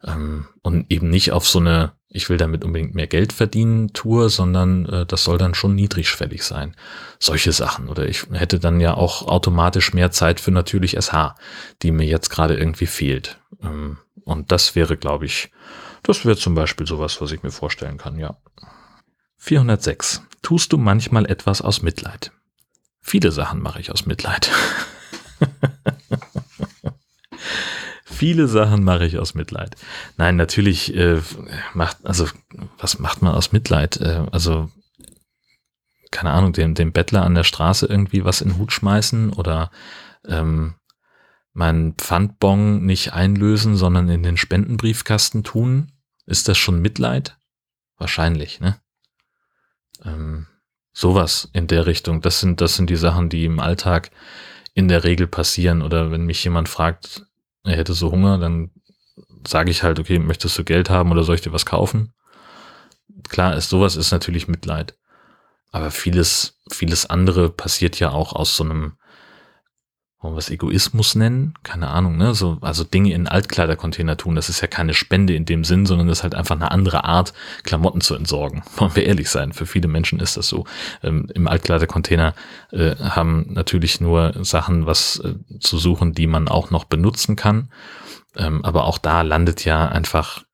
Ähm, 0.05 0.47
und 0.63 0.91
eben 0.91 1.09
nicht 1.09 1.31
auf 1.31 1.47
so 1.47 1.61
eine, 1.61 1.93
ich 2.09 2.29
will 2.29 2.37
damit 2.37 2.65
unbedingt 2.65 2.95
mehr 2.95 3.07
Geld 3.07 3.33
verdienen, 3.33 3.93
Tour, 3.93 4.29
sondern 4.29 4.87
äh, 4.87 5.07
das 5.07 5.23
soll 5.23 5.39
dann 5.39 5.55
schon 5.55 5.77
niedrigschwellig 5.77 6.43
sein. 6.43 6.75
Solche 7.21 7.53
Sachen. 7.53 7.89
Oder 7.89 8.09
ich 8.09 8.27
hätte 8.33 8.59
dann 8.59 8.81
ja 8.81 8.95
auch 8.95 9.23
automatisch 9.29 9.95
mehr 9.95 10.11
Zeit 10.11 10.41
für 10.41 10.51
natürlich 10.51 10.97
SH, 11.01 11.37
die 11.83 11.93
mir 11.93 12.07
jetzt 12.07 12.29
gerade 12.29 12.57
irgendwie 12.57 12.87
fehlt. 12.87 13.39
Ähm, 13.63 13.99
und 14.25 14.51
das 14.51 14.75
wäre, 14.75 14.97
glaube 14.97 15.27
ich, 15.27 15.51
das 16.03 16.25
wäre 16.25 16.37
zum 16.37 16.55
Beispiel 16.55 16.87
sowas, 16.87 17.21
was 17.21 17.33
ich 17.33 17.43
mir 17.43 17.51
vorstellen 17.51 17.99
kann, 17.99 18.19
ja. 18.19 18.37
406. 19.39 20.23
Tust 20.43 20.73
du 20.73 20.79
manchmal 20.79 21.27
etwas 21.27 21.63
aus 21.63 21.83
Mitleid? 21.83 22.33
Viele 23.01 23.33
Sachen 23.33 23.61
mache 23.61 23.81
ich 23.81 23.91
aus 23.91 24.07
Mitleid. 24.07 24.51
Viele 28.05 28.47
Sachen 28.47 28.85
mache 28.85 29.05
ich 29.05 29.19
aus 29.19 29.35
Mitleid. 29.35 29.75
Nein, 30.17 30.37
natürlich 30.37 30.95
äh, 30.95 31.21
macht, 31.75 31.99
also 32.05 32.29
was 32.79 33.01
macht 33.01 33.23
man 33.23 33.35
aus 33.35 33.51
Mitleid? 33.51 33.97
Äh, 33.97 34.27
also 34.31 34.71
keine 36.13 36.31
Ahnung, 36.31 36.53
dem, 36.53 36.75
dem 36.75 36.93
Bettler 36.93 37.25
an 37.25 37.35
der 37.35 37.43
Straße 37.43 37.87
irgendwie 37.87 38.25
was 38.25 38.43
in 38.43 38.51
den 38.51 38.59
Hut 38.59 38.71
schmeißen 38.71 39.33
oder 39.33 39.73
ähm, 40.29 40.75
meinen 41.53 41.95
Pfandbon 41.95 42.85
nicht 42.85 43.13
einlösen, 43.13 43.77
sondern 43.77 44.09
in 44.09 44.23
den 44.23 44.37
Spendenbriefkasten 44.37 45.45
tun. 45.45 45.93
Ist 46.27 46.49
das 46.49 46.59
schon 46.59 46.81
Mitleid? 46.81 47.37
Wahrscheinlich, 47.99 48.61
ne? 48.61 48.81
Ähm, 50.05 50.47
sowas 50.93 51.49
in 51.53 51.67
der 51.67 51.87
Richtung. 51.87 52.21
Das 52.21 52.41
sind, 52.41 52.61
das 52.61 52.77
sind 52.77 52.91
die 52.91 52.97
Sachen, 52.97 53.29
die 53.29 53.45
im 53.45 53.61
Alltag 53.61 54.11
in 54.75 54.89
der 54.89 55.05
Regel 55.05 55.27
passieren. 55.27 55.83
Oder 55.83 56.11
wenn 56.11 56.25
mich 56.25 56.43
jemand 56.45 56.69
fragt, 56.69 57.27
er 57.65 57.77
hätte 57.77 57.95
so 57.95 58.11
Hunger, 58.11 58.39
dann 58.39 58.71
sage 59.47 59.71
ich 59.71 59.83
halt, 59.83 59.99
okay, 59.99 60.19
möchtest 60.19 60.59
du 60.59 60.65
Geld 60.65 60.91
haben 60.91 61.11
oder 61.11 61.25
soll 61.25 61.35
ich 61.35 61.41
dir 61.41 61.53
was 61.53 61.67
kaufen? 61.67 62.13
Klar 63.29 63.57
ist, 63.57 63.69
sowas 63.69 63.97
ist 63.97 64.11
natürlich 64.11 64.49
Mitleid. 64.49 64.97
Aber 65.71 65.91
vieles, 65.91 66.61
vieles 66.71 67.07
andere 67.07 67.51
passiert 67.51 67.99
ja 67.99 68.11
auch 68.11 68.33
aus 68.33 68.57
so 68.57 68.65
einem 68.65 68.97
wollen 70.23 70.35
wir 70.35 70.39
es 70.39 70.51
Egoismus 70.51 71.17
nennen? 71.17 71.55
Keine 71.65 71.89
Ahnung, 71.89 72.17
ne? 72.17 72.33
So, 72.35 72.59
also 72.61 72.85
Dinge 72.85 73.13
in 73.13 73.27
Altkleidercontainer 73.27 74.17
tun, 74.17 74.37
das 74.37 74.49
ist 74.49 74.61
ja 74.61 74.69
keine 74.69 74.95
Spende 74.95 75.35
in 75.35 75.45
dem 75.45 75.65
Sinn, 75.65 75.85
sondern 75.85 76.07
das 76.07 76.19
ist 76.19 76.23
halt 76.23 76.37
einfach 76.37 76.55
eine 76.55 76.71
andere 76.71 77.05
Art, 77.05 77.33
Klamotten 77.65 78.01
zu 78.01 78.15
entsorgen. 78.15 78.63
Wollen 78.77 78.95
wir 78.95 79.05
ehrlich 79.05 79.29
sein, 79.29 79.53
für 79.53 79.67
viele 79.67 79.89
Menschen 79.89 80.21
ist 80.21 80.37
das 80.37 80.47
so. 80.47 80.65
Ähm, 81.03 81.29
Im 81.35 81.49
Altkleidercontainer 81.49 82.35
äh, 82.71 82.95
haben 82.97 83.47
natürlich 83.53 84.01
nur 84.01 84.33
Sachen 84.45 84.87
was 84.87 85.19
äh, 85.19 85.35
zu 85.59 85.79
suchen, 85.79 86.13
die 86.13 86.29
man 86.29 86.47
auch 86.47 86.71
noch 86.71 86.85
benutzen 86.85 87.35
kann. 87.35 87.71
Ähm, 88.37 88.65
aber 88.65 88.85
auch 88.85 88.99
da 88.99 89.23
landet 89.23 89.65
ja 89.65 89.89
einfach 89.89 90.45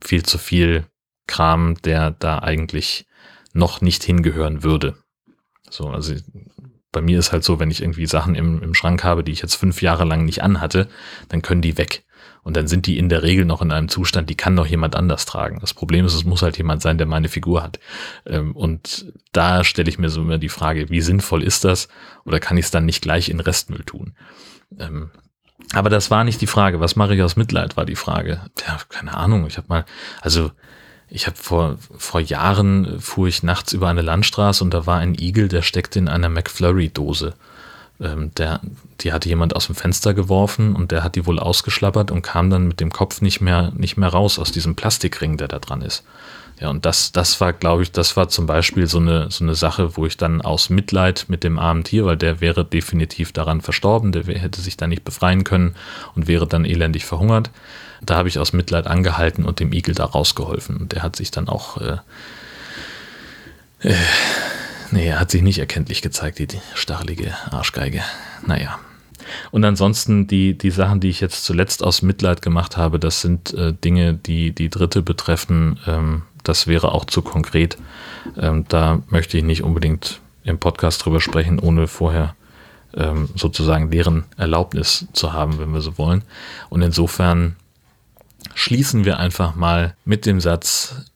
viel 0.00 0.22
zu 0.22 0.38
viel 0.38 0.86
Kram, 1.26 1.76
der 1.82 2.10
da 2.10 2.38
eigentlich 2.38 3.06
noch 3.52 3.82
nicht 3.82 4.02
hingehören 4.02 4.62
würde. 4.62 4.96
So, 5.68 5.88
also 5.88 6.14
bei 6.92 7.00
mir 7.00 7.18
ist 7.18 7.32
halt 7.32 7.44
so, 7.44 7.60
wenn 7.60 7.70
ich 7.70 7.82
irgendwie 7.82 8.06
Sachen 8.06 8.34
im, 8.34 8.62
im 8.62 8.74
Schrank 8.74 9.04
habe, 9.04 9.24
die 9.24 9.32
ich 9.32 9.42
jetzt 9.42 9.54
fünf 9.54 9.82
Jahre 9.82 10.04
lang 10.04 10.24
nicht 10.24 10.42
anhatte, 10.42 10.88
dann 11.28 11.42
können 11.42 11.62
die 11.62 11.78
weg. 11.78 12.04
Und 12.42 12.56
dann 12.56 12.68
sind 12.68 12.86
die 12.86 12.98
in 12.98 13.08
der 13.08 13.22
Regel 13.22 13.44
noch 13.44 13.60
in 13.60 13.70
einem 13.70 13.88
Zustand, 13.88 14.30
die 14.30 14.36
kann 14.36 14.54
noch 14.54 14.66
jemand 14.66 14.96
anders 14.96 15.26
tragen. 15.26 15.58
Das 15.60 15.74
Problem 15.74 16.06
ist, 16.06 16.14
es 16.14 16.24
muss 16.24 16.42
halt 16.42 16.56
jemand 16.56 16.80
sein, 16.80 16.96
der 16.96 17.06
meine 17.06 17.28
Figur 17.28 17.62
hat. 17.62 17.78
Ähm, 18.26 18.56
und 18.56 19.12
da 19.32 19.62
stelle 19.62 19.90
ich 19.90 19.98
mir 19.98 20.08
so 20.08 20.22
immer 20.22 20.38
die 20.38 20.48
Frage, 20.48 20.88
wie 20.88 21.02
sinnvoll 21.02 21.42
ist 21.42 21.64
das? 21.64 21.88
Oder 22.24 22.40
kann 22.40 22.56
ich 22.56 22.64
es 22.66 22.70
dann 22.70 22.86
nicht 22.86 23.02
gleich 23.02 23.28
in 23.28 23.40
Restmüll 23.40 23.84
tun? 23.84 24.14
Ähm, 24.78 25.10
aber 25.74 25.90
das 25.90 26.10
war 26.10 26.24
nicht 26.24 26.40
die 26.40 26.46
Frage. 26.46 26.80
Was 26.80 26.96
mache 26.96 27.14
ich 27.14 27.22
aus 27.22 27.36
Mitleid, 27.36 27.76
war 27.76 27.84
die 27.84 27.96
Frage. 27.96 28.40
Ja, 28.66 28.78
keine 28.88 29.16
Ahnung. 29.16 29.46
Ich 29.46 29.58
habe 29.58 29.68
mal, 29.68 29.84
also 30.22 30.50
ich 31.10 31.26
habe 31.26 31.36
vor, 31.36 31.76
vor 31.98 32.20
Jahren 32.20 33.00
fuhr 33.00 33.28
ich 33.28 33.42
nachts 33.42 33.72
über 33.72 33.88
eine 33.88 34.02
Landstraße 34.02 34.62
und 34.62 34.72
da 34.72 34.86
war 34.86 34.98
ein 34.98 35.14
Igel, 35.14 35.48
der 35.48 35.62
steckte 35.62 35.98
in 35.98 36.08
einer 36.08 36.28
McFlurry-Dose. 36.28 37.34
Ähm, 38.00 38.30
der, 38.36 38.60
die 39.00 39.12
hatte 39.12 39.28
jemand 39.28 39.54
aus 39.54 39.66
dem 39.66 39.74
Fenster 39.74 40.14
geworfen 40.14 40.74
und 40.74 40.92
der 40.92 41.02
hat 41.02 41.16
die 41.16 41.26
wohl 41.26 41.38
ausgeschlappert 41.38 42.10
und 42.10 42.22
kam 42.22 42.48
dann 42.48 42.68
mit 42.68 42.80
dem 42.80 42.92
Kopf 42.92 43.20
nicht 43.20 43.40
mehr, 43.40 43.72
nicht 43.76 43.96
mehr 43.96 44.08
raus 44.08 44.38
aus 44.38 44.52
diesem 44.52 44.76
Plastikring, 44.76 45.36
der 45.36 45.48
da 45.48 45.58
dran 45.58 45.82
ist. 45.82 46.04
Ja, 46.60 46.68
und 46.68 46.84
das, 46.84 47.10
das 47.10 47.40
war, 47.40 47.54
glaube 47.54 47.82
ich, 47.82 47.90
das 47.90 48.16
war 48.16 48.28
zum 48.28 48.46
Beispiel 48.46 48.86
so 48.86 48.98
eine, 48.98 49.30
so 49.30 49.44
eine 49.44 49.54
Sache, 49.54 49.96
wo 49.96 50.04
ich 50.04 50.18
dann 50.18 50.42
aus 50.42 50.68
Mitleid 50.68 51.24
mit 51.28 51.42
dem 51.42 51.58
armen 51.58 51.84
Tier, 51.84 52.04
weil 52.04 52.18
der 52.18 52.40
wäre 52.40 52.64
definitiv 52.64 53.32
daran 53.32 53.62
verstorben, 53.62 54.12
der 54.12 54.24
hätte 54.24 54.60
sich 54.60 54.76
da 54.76 54.86
nicht 54.86 55.02
befreien 55.02 55.44
können 55.44 55.74
und 56.14 56.28
wäre 56.28 56.46
dann 56.46 56.66
elendig 56.66 57.06
verhungert. 57.06 57.50
Da 58.02 58.16
habe 58.16 58.28
ich 58.28 58.38
aus 58.38 58.52
Mitleid 58.52 58.86
angehalten 58.86 59.44
und 59.44 59.60
dem 59.60 59.72
Igel 59.72 59.94
da 59.94 60.04
rausgeholfen. 60.04 60.76
Und 60.76 60.92
der 60.92 61.02
hat 61.02 61.16
sich 61.16 61.30
dann 61.30 61.48
auch, 61.48 61.78
äh, 61.80 61.98
äh, 63.80 63.94
nee, 64.90 65.06
er 65.08 65.20
hat 65.20 65.30
sich 65.30 65.42
nicht 65.42 65.58
erkenntlich 65.58 66.02
gezeigt, 66.02 66.38
die, 66.38 66.46
die 66.46 66.60
stachelige 66.74 67.34
Arschgeige. 67.50 68.02
Naja. 68.46 68.78
Und 69.50 69.64
ansonsten 69.64 70.26
die, 70.26 70.56
die 70.56 70.70
Sachen, 70.70 71.00
die 71.00 71.08
ich 71.08 71.20
jetzt 71.20 71.44
zuletzt 71.44 71.82
aus 71.82 72.02
Mitleid 72.02 72.42
gemacht 72.42 72.76
habe, 72.76 72.98
das 72.98 73.20
sind 73.20 73.52
äh, 73.54 73.72
Dinge, 73.72 74.14
die 74.14 74.52
die 74.52 74.70
Dritte 74.70 75.02
betreffen. 75.02 75.78
Ähm, 75.86 76.22
das 76.42 76.66
wäre 76.66 76.92
auch 76.92 77.04
zu 77.04 77.22
konkret. 77.22 77.76
Ähm, 78.38 78.64
da 78.68 79.02
möchte 79.08 79.36
ich 79.36 79.44
nicht 79.44 79.62
unbedingt 79.62 80.20
im 80.44 80.58
Podcast 80.58 81.04
drüber 81.04 81.20
sprechen, 81.20 81.58
ohne 81.58 81.86
vorher 81.86 82.34
ähm, 82.94 83.28
sozusagen 83.34 83.90
deren 83.90 84.24
Erlaubnis 84.36 85.06
zu 85.12 85.32
haben, 85.32 85.58
wenn 85.58 85.72
wir 85.72 85.80
so 85.80 85.98
wollen. 85.98 86.22
Und 86.70 86.82
insofern 86.82 87.56
schließen 88.54 89.04
wir 89.04 89.18
einfach 89.18 89.54
mal 89.54 89.94
mit 90.04 90.26
dem 90.26 90.40
Satz, 90.40 91.06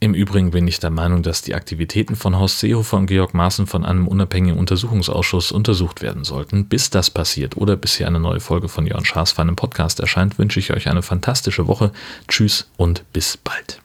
im 0.00 0.12
Übrigen 0.12 0.50
bin 0.50 0.68
ich 0.68 0.80
der 0.80 0.90
Meinung, 0.90 1.22
dass 1.22 1.40
die 1.40 1.54
Aktivitäten 1.54 2.14
von 2.14 2.38
Horst 2.38 2.60
Seehofer 2.60 2.98
und 2.98 3.06
Georg 3.06 3.32
Maaßen 3.32 3.66
von 3.66 3.86
einem 3.86 4.06
unabhängigen 4.06 4.58
Untersuchungsausschuss 4.58 5.50
untersucht 5.50 6.02
werden 6.02 6.24
sollten. 6.24 6.66
Bis 6.66 6.90
das 6.90 7.08
passiert 7.10 7.56
oder 7.56 7.76
bis 7.76 7.96
hier 7.96 8.06
eine 8.06 8.20
neue 8.20 8.40
Folge 8.40 8.68
von 8.68 8.86
Jörn 8.86 9.06
Schaas 9.06 9.32
für 9.32 9.40
einen 9.40 9.56
Podcast 9.56 10.00
erscheint, 10.00 10.38
wünsche 10.38 10.60
ich 10.60 10.74
euch 10.74 10.88
eine 10.88 11.02
fantastische 11.02 11.68
Woche. 11.68 11.90
Tschüss 12.28 12.68
und 12.76 13.10
bis 13.14 13.38
bald. 13.38 13.83